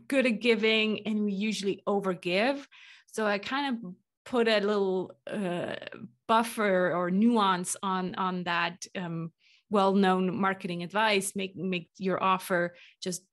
good 0.07 0.25
at 0.25 0.39
giving, 0.41 1.05
and 1.07 1.23
we 1.23 1.33
usually 1.33 1.81
overgive. 1.87 2.65
So 3.07 3.25
I 3.25 3.37
kind 3.37 3.75
of 3.75 3.93
put 4.25 4.47
a 4.47 4.59
little 4.59 5.15
uh, 5.25 5.75
buffer 6.27 6.93
or 6.93 7.09
nuance 7.09 7.77
on 7.81 8.13
on 8.15 8.43
that 8.43 8.85
um, 8.95 9.31
well-known 9.69 10.35
marketing 10.35 10.83
advice. 10.83 11.33
Make 11.35 11.55
make 11.55 11.89
your 11.97 12.21
offer 12.21 12.75
just 13.01 13.23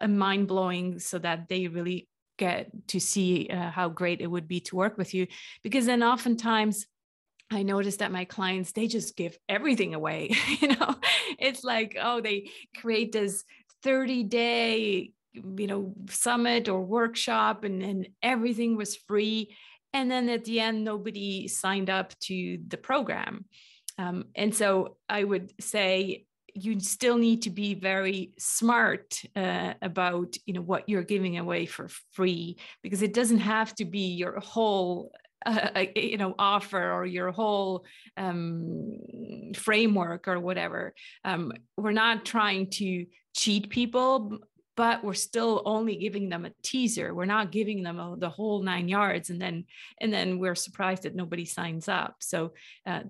a 0.00 0.08
mind 0.08 0.48
blowing, 0.48 0.98
so 0.98 1.18
that 1.18 1.48
they 1.48 1.68
really 1.68 2.08
get 2.38 2.70
to 2.88 3.00
see 3.00 3.48
uh, 3.50 3.70
how 3.70 3.90
great 3.90 4.20
it 4.20 4.26
would 4.26 4.48
be 4.48 4.60
to 4.60 4.76
work 4.76 4.96
with 4.96 5.12
you. 5.12 5.26
Because 5.62 5.86
then 5.86 6.02
oftentimes 6.02 6.86
I 7.50 7.62
noticed 7.62 8.00
that 8.00 8.12
my 8.12 8.24
clients, 8.24 8.72
they 8.72 8.86
just 8.86 9.16
give 9.16 9.38
everything 9.48 9.94
away. 9.94 10.30
you 10.60 10.68
know, 10.68 10.94
it's 11.38 11.64
like, 11.64 11.96
oh, 12.00 12.20
they 12.20 12.50
create 12.76 13.12
this 13.12 13.44
30 13.82 14.24
day, 14.24 15.12
you 15.32 15.66
know, 15.66 15.94
summit 16.10 16.68
or 16.68 16.82
workshop 16.82 17.64
and, 17.64 17.82
and 17.82 18.08
everything 18.22 18.76
was 18.76 18.96
free. 18.96 19.56
And 19.92 20.10
then 20.10 20.28
at 20.28 20.44
the 20.44 20.60
end, 20.60 20.84
nobody 20.84 21.48
signed 21.48 21.88
up 21.88 22.18
to 22.20 22.58
the 22.66 22.76
program. 22.76 23.46
Um, 23.96 24.26
and 24.34 24.54
so 24.54 24.96
I 25.08 25.24
would 25.24 25.52
say 25.60 26.26
you 26.54 26.80
still 26.80 27.16
need 27.16 27.42
to 27.42 27.50
be 27.50 27.74
very 27.74 28.32
smart 28.38 29.20
uh, 29.36 29.74
about 29.82 30.36
you 30.46 30.54
know 30.54 30.60
what 30.60 30.88
you're 30.88 31.02
giving 31.02 31.38
away 31.38 31.66
for 31.66 31.88
free 32.12 32.58
because 32.82 33.02
it 33.02 33.14
doesn't 33.14 33.38
have 33.38 33.74
to 33.76 33.84
be 33.84 34.14
your 34.14 34.40
whole 34.40 35.12
uh, 35.46 35.84
you 35.94 36.16
know 36.16 36.34
offer 36.38 36.92
or 36.92 37.06
your 37.06 37.30
whole 37.30 37.84
um, 38.16 38.98
framework 39.54 40.28
or 40.28 40.38
whatever. 40.40 40.94
Um, 41.24 41.52
we're 41.76 41.92
not 41.92 42.24
trying 42.24 42.70
to 42.72 43.06
cheat 43.34 43.70
people 43.70 44.38
but 44.76 45.02
we're 45.02 45.12
still 45.12 45.60
only 45.64 45.96
giving 45.96 46.28
them 46.28 46.44
a 46.44 46.52
teaser. 46.62 47.12
We're 47.12 47.24
not 47.24 47.50
giving 47.50 47.82
them 47.82 47.98
a, 47.98 48.14
the 48.16 48.30
whole 48.30 48.62
nine 48.62 48.86
yards 48.88 49.28
and 49.28 49.40
then 49.40 49.64
and 50.00 50.12
then 50.12 50.38
we're 50.38 50.54
surprised 50.54 51.02
that 51.02 51.16
nobody 51.16 51.44
signs 51.44 51.88
up. 51.88 52.16
So 52.20 52.52
uh, 52.86 53.00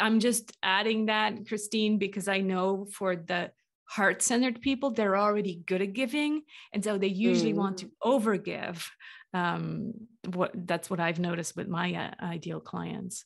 i'm 0.00 0.18
just 0.18 0.50
adding 0.64 1.06
that 1.06 1.46
christine 1.46 1.96
because 1.96 2.26
i 2.26 2.40
know 2.40 2.86
for 2.92 3.14
the 3.14 3.50
heart-centered 3.86 4.60
people 4.60 4.90
they're 4.90 5.16
already 5.16 5.62
good 5.66 5.80
at 5.80 5.92
giving. 5.92 6.42
And 6.72 6.82
so 6.82 6.98
they 6.98 7.06
usually 7.06 7.52
mm. 7.52 7.58
want 7.58 7.78
to 7.78 7.90
overgive 8.04 8.84
um, 9.36 9.92
what 10.34 10.50
that's 10.54 10.88
what 10.90 11.00
I've 11.00 11.20
noticed 11.20 11.56
with 11.56 11.68
my 11.68 11.94
uh, 11.94 12.24
ideal 12.24 12.60
clients. 12.60 13.24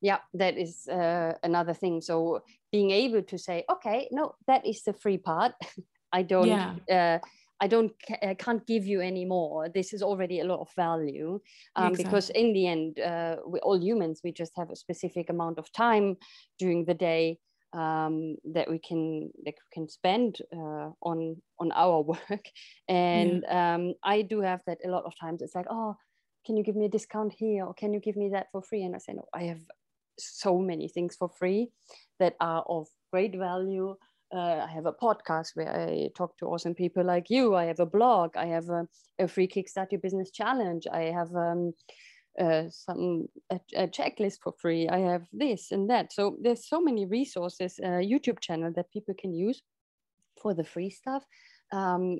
Yeah, 0.00 0.18
that 0.34 0.58
is 0.58 0.88
uh, 0.88 1.34
another 1.42 1.74
thing. 1.74 2.00
So 2.00 2.42
being 2.72 2.90
able 2.90 3.22
to 3.22 3.38
say, 3.38 3.64
okay, 3.70 4.08
no, 4.10 4.34
that 4.48 4.66
is 4.66 4.82
the 4.82 4.92
free 4.92 5.18
part. 5.18 5.52
I 6.12 6.22
don't. 6.22 6.48
Yeah. 6.48 6.74
Uh, 6.90 7.18
I 7.60 7.68
don't 7.68 7.92
I 8.30 8.34
can't 8.34 8.66
give 8.66 8.84
you 8.86 9.00
any 9.00 9.24
more. 9.24 9.68
This 9.68 9.92
is 9.92 10.02
already 10.02 10.40
a 10.40 10.44
lot 10.44 10.60
of 10.60 10.68
value 10.74 11.38
um, 11.76 11.92
exactly. 11.92 12.04
because 12.04 12.30
in 12.30 12.52
the 12.52 12.66
end, 12.66 12.98
uh, 12.98 13.36
we 13.46 13.60
all 13.60 13.80
humans. 13.80 14.20
We 14.24 14.32
just 14.32 14.52
have 14.56 14.70
a 14.70 14.76
specific 14.76 15.30
amount 15.30 15.58
of 15.58 15.72
time 15.72 16.16
during 16.58 16.84
the 16.86 16.94
day 16.94 17.38
um, 17.72 18.36
that 18.52 18.70
we 18.70 18.78
can 18.78 19.30
that 19.44 19.54
we 19.54 19.72
can 19.72 19.88
spend 19.88 20.38
uh, 20.54 20.90
on 21.02 21.36
on 21.58 21.72
our 21.72 22.00
work 22.12 22.46
and 22.88 23.44
yeah. 23.44 23.74
um, 23.74 23.94
i 24.02 24.22
do 24.22 24.40
have 24.40 24.62
that 24.66 24.78
a 24.84 24.88
lot 24.88 25.04
of 25.04 25.12
times 25.18 25.42
it's 25.42 25.54
like 25.54 25.66
oh 25.70 25.96
can 26.44 26.56
you 26.56 26.64
give 26.64 26.76
me 26.76 26.86
a 26.86 26.90
discount 26.90 27.32
here 27.32 27.64
or 27.64 27.74
can 27.74 27.92
you 27.92 28.00
give 28.00 28.16
me 28.16 28.30
that 28.30 28.46
for 28.52 28.62
free 28.62 28.82
and 28.82 28.94
i 28.94 28.98
say 28.98 29.12
no 29.12 29.24
i 29.34 29.44
have 29.44 29.60
so 30.18 30.58
many 30.58 30.88
things 30.88 31.16
for 31.16 31.28
free 31.28 31.68
that 32.18 32.34
are 32.40 32.62
of 32.68 32.86
great 33.10 33.36
value 33.36 33.96
uh, 34.34 34.64
I 34.66 34.70
have 34.72 34.86
a 34.86 34.92
podcast 34.92 35.54
where 35.54 35.70
I 35.70 36.08
talk 36.16 36.38
to 36.38 36.46
awesome 36.46 36.74
people 36.74 37.04
like 37.04 37.28
you. 37.28 37.54
I 37.54 37.64
have 37.66 37.80
a 37.80 37.86
blog. 37.86 38.36
I 38.36 38.46
have 38.46 38.68
a, 38.70 38.88
a 39.18 39.28
free 39.28 39.46
Kickstart 39.46 39.92
Your 39.92 40.00
Business 40.00 40.30
challenge. 40.30 40.86
I 40.90 41.02
have 41.02 41.34
um, 41.34 41.74
uh, 42.38 42.64
some 42.70 43.26
a, 43.50 43.60
a, 43.76 43.88
checklist 43.88 44.38
for 44.42 44.54
free. 44.58 44.88
I 44.88 44.98
have 44.98 45.26
this 45.32 45.72
and 45.72 45.90
that. 45.90 46.12
So 46.12 46.36
there's 46.40 46.68
so 46.68 46.80
many 46.80 47.06
resources, 47.06 47.78
uh, 47.82 48.00
YouTube 48.00 48.40
channel 48.40 48.72
that 48.76 48.90
people 48.90 49.14
can 49.18 49.34
use 49.34 49.62
for 50.40 50.54
the 50.54 50.64
free 50.64 50.90
stuff. 50.90 51.24
Um, 51.72 52.18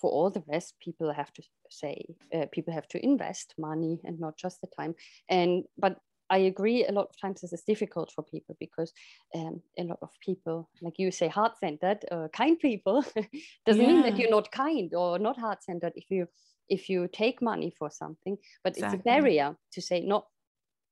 for 0.00 0.10
all 0.10 0.30
the 0.30 0.42
rest, 0.48 0.74
people 0.80 1.12
have 1.12 1.32
to 1.34 1.42
say 1.68 2.04
uh, 2.34 2.46
people 2.52 2.72
have 2.72 2.88
to 2.88 3.04
invest 3.04 3.54
money 3.58 4.00
and 4.04 4.18
not 4.18 4.36
just 4.36 4.60
the 4.60 4.68
time. 4.76 4.94
And 5.28 5.64
but 5.76 5.98
I 6.30 6.38
agree. 6.38 6.86
A 6.86 6.92
lot 6.92 7.08
of 7.10 7.20
times 7.20 7.40
this 7.40 7.52
is 7.52 7.62
difficult 7.62 8.12
for 8.12 8.22
people 8.22 8.56
because 8.60 8.92
um, 9.34 9.60
a 9.76 9.82
lot 9.82 9.98
of 10.00 10.10
people, 10.24 10.70
like 10.80 10.98
you 10.98 11.10
say, 11.10 11.26
heart-centered, 11.26 12.04
uh, 12.10 12.28
kind 12.32 12.58
people, 12.58 13.04
doesn't 13.66 13.82
yeah. 13.82 13.88
mean 13.88 14.02
that 14.02 14.16
you're 14.16 14.30
not 14.30 14.52
kind 14.52 14.94
or 14.94 15.18
not 15.18 15.36
heart-centered. 15.36 15.92
If 15.96 16.08
you 16.08 16.28
if 16.70 16.88
you 16.88 17.08
take 17.12 17.42
money 17.42 17.74
for 17.76 17.90
something, 17.90 18.38
but 18.64 18.74
exactly. 18.76 18.98
it's 18.98 19.02
a 19.02 19.04
barrier 19.04 19.56
to 19.72 19.82
say 19.82 20.00
no. 20.00 20.26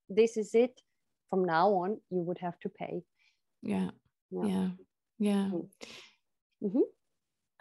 This 0.08 0.36
is 0.36 0.54
it. 0.54 0.80
From 1.30 1.44
now 1.44 1.68
on, 1.74 2.00
you 2.10 2.22
would 2.22 2.38
have 2.38 2.58
to 2.60 2.68
pay. 2.68 3.02
Yeah, 3.62 3.90
yeah, 4.30 4.46
yeah. 4.46 4.68
yeah. 5.18 5.50
Mm-hmm. 6.62 6.80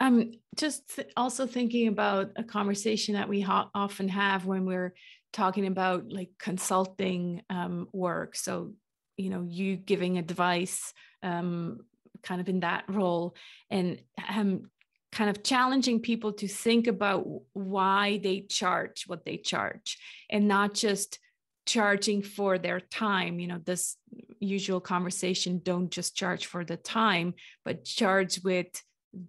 I'm 0.00 0.32
just 0.56 0.96
th- 0.96 1.12
also 1.16 1.46
thinking 1.46 1.88
about 1.88 2.30
a 2.36 2.44
conversation 2.44 3.14
that 3.14 3.28
we 3.28 3.40
ha- 3.40 3.70
often 3.74 4.08
have 4.08 4.46
when 4.46 4.64
we're 4.64 4.94
talking 5.32 5.66
about 5.66 6.10
like 6.10 6.30
consulting 6.38 7.42
um, 7.50 7.88
work. 7.92 8.36
So, 8.36 8.72
you 9.16 9.30
know, 9.30 9.44
you 9.46 9.76
giving 9.76 10.18
advice 10.18 10.92
um, 11.22 11.80
kind 12.22 12.40
of 12.40 12.48
in 12.48 12.60
that 12.60 12.84
role 12.88 13.34
and 13.70 14.00
um, 14.28 14.70
kind 15.18 15.30
of 15.30 15.42
challenging 15.42 15.98
people 15.98 16.32
to 16.32 16.46
think 16.46 16.86
about 16.86 17.26
why 17.52 18.20
they 18.22 18.40
charge 18.42 19.02
what 19.08 19.24
they 19.24 19.36
charge 19.36 19.98
and 20.30 20.46
not 20.46 20.74
just 20.74 21.18
charging 21.66 22.22
for 22.22 22.56
their 22.56 22.78
time. 22.78 23.40
You 23.40 23.48
know 23.48 23.60
this 23.64 23.96
usual 24.38 24.80
conversation 24.80 25.60
don't 25.60 25.90
just 25.90 26.14
charge 26.14 26.46
for 26.46 26.64
the 26.64 26.76
time 26.76 27.34
but 27.64 27.84
charge 27.84 28.44
with 28.44 28.68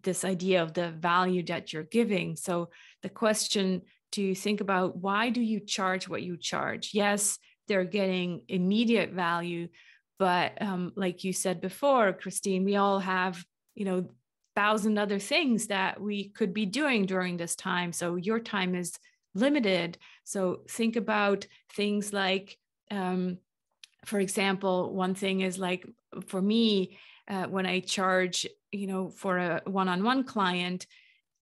this 0.04 0.24
idea 0.24 0.62
of 0.62 0.76
the 0.76 0.92
value 0.92 1.44
that 1.46 1.74
you're 1.74 1.96
giving. 2.00 2.36
So 2.36 2.70
the 3.02 3.10
question 3.10 3.82
to 4.12 4.36
think 4.36 4.62
about 4.62 4.96
why 4.98 5.32
do 5.32 5.42
you 5.42 5.60
charge 5.60 6.08
what 6.08 6.22
you 6.22 6.38
charge? 6.38 6.92
Yes 6.94 7.40
they're 7.68 7.84
getting 8.00 8.44
immediate 8.48 9.12
value 9.12 9.68
but 10.20 10.62
um, 10.62 10.92
like 10.96 11.24
you 11.24 11.32
said 11.32 11.62
before 11.62 12.14
christine 12.14 12.64
we 12.64 12.76
all 12.78 12.98
have 12.98 13.36
you 13.76 13.86
know 13.86 14.10
thousand 14.56 14.98
other 14.98 15.20
things 15.20 15.68
that 15.68 16.02
we 16.02 16.30
could 16.30 16.54
be 16.54 16.66
doing 16.66 17.06
during 17.06 17.38
this 17.38 17.56
time 17.56 17.92
so 17.92 18.16
your 18.16 18.40
time 18.40 18.76
is 18.76 18.98
limited 19.36 19.98
so 20.24 20.62
think 20.70 20.96
about 20.96 21.46
things 21.74 22.12
like 22.12 22.58
um, 22.92 23.38
for 24.06 24.20
example 24.20 24.94
one 24.94 25.16
thing 25.16 25.42
is 25.42 25.60
like 25.60 25.86
for 26.28 26.42
me 26.42 26.98
uh, 27.28 27.46
when 27.46 27.66
i 27.66 27.80
charge 27.80 28.48
you 28.72 28.88
know 28.88 29.10
for 29.10 29.38
a 29.38 29.62
one-on-one 29.66 30.24
client 30.24 30.88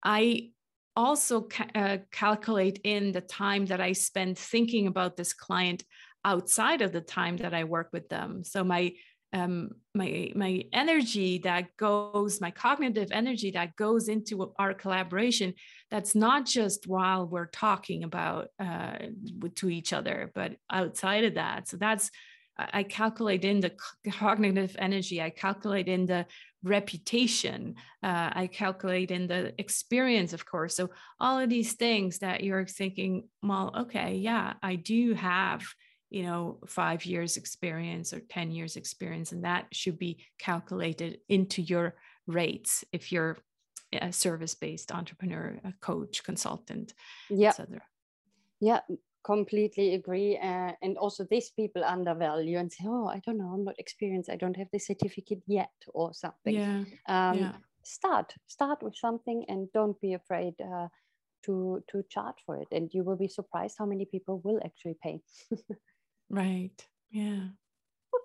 i 0.03 0.49
also 0.97 1.41
ca- 1.41 1.69
uh, 1.75 1.97
calculate 2.11 2.81
in 2.83 3.11
the 3.11 3.21
time 3.21 3.67
that 3.67 3.79
I 3.79 3.93
spend 3.93 4.37
thinking 4.37 4.87
about 4.87 5.15
this 5.15 5.31
client 5.31 5.83
outside 6.25 6.81
of 6.81 6.91
the 6.91 7.01
time 7.01 7.37
that 7.37 7.53
I 7.53 7.63
work 7.63 7.89
with 7.93 8.09
them. 8.09 8.43
So 8.43 8.63
my 8.63 8.93
um, 9.33 9.71
my 9.93 10.31
my 10.35 10.63
energy 10.71 11.39
that 11.39 11.75
goes, 11.77 12.39
my 12.39 12.51
cognitive 12.51 13.09
energy 13.11 13.51
that 13.51 13.75
goes 13.75 14.07
into 14.07 14.53
our 14.57 14.73
collaboration. 14.73 15.53
That's 15.91 16.15
not 16.15 16.45
just 16.45 16.87
while 16.87 17.27
we're 17.27 17.47
talking 17.47 18.03
about 18.03 18.49
uh, 18.59 18.97
to 19.55 19.69
each 19.69 19.93
other, 19.93 20.31
but 20.33 20.55
outside 20.69 21.25
of 21.25 21.35
that. 21.35 21.67
So 21.67 21.77
that's 21.77 22.09
I 22.57 22.83
calculate 22.83 23.45
in 23.45 23.59
the 23.59 23.71
cognitive 24.11 24.75
energy. 24.79 25.21
I 25.21 25.29
calculate 25.29 25.87
in 25.87 26.05
the 26.05 26.25
reputation. 26.63 27.75
Uh, 28.01 28.31
I 28.33 28.47
calculate 28.47 29.11
in 29.11 29.27
the 29.27 29.53
experience, 29.59 30.33
of 30.33 30.45
course. 30.45 30.75
So 30.75 30.89
all 31.19 31.39
of 31.39 31.49
these 31.49 31.73
things 31.73 32.19
that 32.19 32.43
you're 32.43 32.65
thinking, 32.65 33.27
well, 33.43 33.73
okay, 33.81 34.15
yeah, 34.15 34.53
I 34.63 34.75
do 34.75 35.13
have, 35.13 35.63
you 36.09 36.23
know, 36.23 36.59
five 36.67 37.05
years 37.05 37.37
experience 37.37 38.13
or 38.13 38.19
10 38.19 38.51
years 38.51 38.75
experience, 38.75 39.31
and 39.31 39.43
that 39.43 39.65
should 39.71 39.99
be 39.99 40.23
calculated 40.39 41.19
into 41.29 41.61
your 41.61 41.95
rates 42.27 42.83
if 42.91 43.11
you're 43.11 43.37
a 43.93 44.11
service-based 44.11 44.91
entrepreneur, 44.91 45.59
a 45.63 45.73
coach, 45.81 46.23
consultant, 46.23 46.93
yeah. 47.29 47.49
etc. 47.49 47.81
Yeah, 48.59 48.79
completely 49.27 49.93
agree 49.93 50.37
uh, 50.37 50.71
and 50.81 50.97
also 50.97 51.25
these 51.29 51.51
people 51.51 51.83
undervalue 51.83 52.57
and 52.57 52.71
say 52.71 52.85
oh 52.87 53.07
i 53.07 53.19
don't 53.25 53.37
know 53.37 53.51
i'm 53.53 53.65
not 53.65 53.77
experienced 53.77 54.29
i 54.29 54.37
don't 54.37 54.55
have 54.55 54.71
the 54.71 54.79
certificate 54.79 55.41
yet 55.47 55.77
or 55.93 56.13
something 56.13 56.55
yeah, 56.55 56.83
um, 57.09 57.37
yeah. 57.37 57.55
start 57.83 58.33
start 58.47 58.81
with 58.81 58.95
something 58.95 59.43
and 59.49 59.67
don't 59.73 59.99
be 59.99 60.13
afraid 60.13 60.53
uh, 60.61 60.87
to 61.43 61.83
to 61.89 62.03
charge 62.09 62.39
for 62.45 62.55
it 62.55 62.69
and 62.71 62.89
you 62.93 63.03
will 63.03 63.17
be 63.17 63.27
surprised 63.27 63.75
how 63.77 63.85
many 63.85 64.05
people 64.05 64.39
will 64.45 64.61
actually 64.63 64.97
pay 65.03 65.19
right. 66.29 66.87
Yeah. 67.09 67.47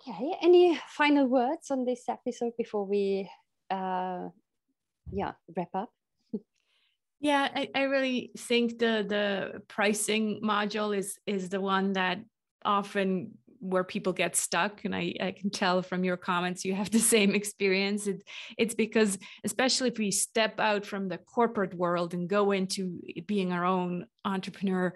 Okay 0.09 0.37
any 0.43 0.81
final 0.88 1.27
words 1.27 1.71
on 1.71 1.85
this 1.85 2.09
episode 2.09 2.53
before 2.57 2.85
we 2.85 3.31
uh 3.71 4.29
yeah 5.12 5.33
wrap 5.57 5.75
up? 5.75 5.91
Yeah, 7.23 7.49
I, 7.55 7.69
I 7.73 7.83
really 7.83 8.33
think 8.37 8.81
the 8.81 9.07
the 9.09 9.62
pricing 9.69 10.41
module 10.43 10.95
is 10.95 11.19
is 11.25 11.49
the 11.49 11.61
one 11.61 11.93
that 11.93 12.19
often 12.65 13.38
where 13.61 13.85
people 13.85 14.12
get 14.12 14.35
stuck 14.35 14.85
and 14.85 14.93
I, 14.93 15.15
I 15.21 15.31
can 15.31 15.49
tell 15.49 15.83
from 15.83 16.03
your 16.03 16.17
comments 16.17 16.65
you 16.65 16.75
have 16.75 16.91
the 16.91 16.99
same 16.99 17.37
experience. 17.37 18.09
It, 18.09 18.25
it's 18.59 18.75
because 18.75 19.19
especially 19.45 19.91
if 19.91 19.99
we 19.99 20.11
step 20.11 20.59
out 20.59 20.85
from 20.85 21.09
the 21.09 21.19
corporate 21.19 21.75
world 21.75 22.12
and 22.12 22.29
go 22.29 22.51
into 22.51 23.01
being 23.25 23.53
our 23.53 23.65
own 23.65 24.07
entrepreneur 24.25 24.93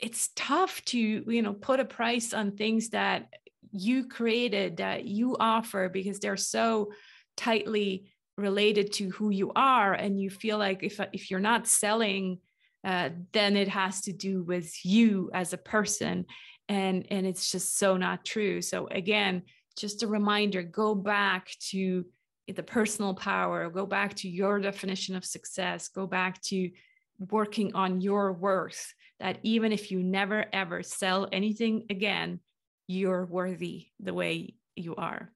it's 0.00 0.30
tough 0.36 0.84
to 0.84 0.98
you 0.98 1.42
know 1.42 1.54
put 1.54 1.80
a 1.80 1.84
price 1.84 2.34
on 2.34 2.52
things 2.52 2.90
that 2.90 3.28
you 3.72 4.06
created 4.08 4.78
that 4.78 5.04
you 5.04 5.36
offer 5.38 5.88
because 5.88 6.18
they're 6.18 6.36
so 6.36 6.92
tightly 7.36 8.10
related 8.36 8.92
to 8.92 9.10
who 9.10 9.30
you 9.30 9.52
are 9.56 9.94
and 9.94 10.20
you 10.20 10.30
feel 10.30 10.58
like 10.58 10.82
if 10.82 11.00
if 11.12 11.30
you're 11.30 11.40
not 11.40 11.66
selling 11.66 12.38
uh, 12.84 13.10
then 13.32 13.56
it 13.56 13.66
has 13.68 14.02
to 14.02 14.12
do 14.12 14.44
with 14.44 14.72
you 14.84 15.30
as 15.34 15.52
a 15.52 15.58
person 15.58 16.24
and 16.68 17.06
and 17.10 17.26
it's 17.26 17.50
just 17.50 17.78
so 17.78 17.96
not 17.96 18.24
true. 18.24 18.60
So 18.62 18.86
again 18.88 19.42
just 19.76 20.02
a 20.02 20.06
reminder 20.06 20.62
go 20.62 20.94
back 20.94 21.48
to 21.70 22.04
the 22.48 22.62
personal 22.62 23.12
power 23.12 23.68
go 23.68 23.84
back 23.84 24.14
to 24.14 24.28
your 24.28 24.58
definition 24.60 25.16
of 25.16 25.24
success 25.24 25.88
go 25.88 26.06
back 26.06 26.40
to 26.40 26.70
working 27.18 27.74
on 27.74 28.00
your 28.00 28.32
worth 28.32 28.94
that 29.20 29.38
even 29.42 29.72
if 29.72 29.90
you 29.90 30.02
never 30.02 30.44
ever 30.52 30.82
sell 30.82 31.28
anything 31.32 31.84
again 31.90 32.40
you're 32.88 33.24
worthy 33.26 33.86
the 34.00 34.14
way 34.14 34.54
you 34.76 34.94
are 34.96 35.32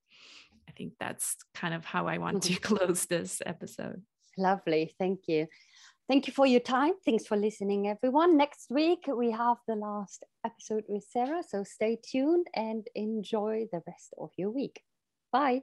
I 0.71 0.73
think 0.73 0.93
that's 1.01 1.37
kind 1.53 1.75
of 1.75 1.85
how 1.85 2.07
I 2.07 2.19
want 2.19 2.45
to 2.45 2.53
mm-hmm. 2.53 2.75
close 2.77 3.07
this 3.07 3.43
episode. 3.45 4.03
Lovely. 4.39 4.95
Thank 4.99 5.21
you. 5.27 5.49
Thank 6.09 6.29
you 6.29 6.33
for 6.33 6.47
your 6.47 6.61
time. 6.61 6.93
Thanks 7.05 7.27
for 7.27 7.37
listening, 7.37 7.89
everyone. 7.89 8.37
Next 8.37 8.67
week, 8.71 9.05
we 9.09 9.33
have 9.33 9.57
the 9.67 9.75
last 9.75 10.25
episode 10.45 10.85
with 10.89 11.05
Sarah. 11.11 11.43
So 11.47 11.65
stay 11.65 11.99
tuned 12.05 12.47
and 12.55 12.87
enjoy 12.95 13.67
the 13.73 13.81
rest 13.87 14.15
of 14.19 14.31
your 14.37 14.51
week. 14.51 14.81
Bye. 15.33 15.63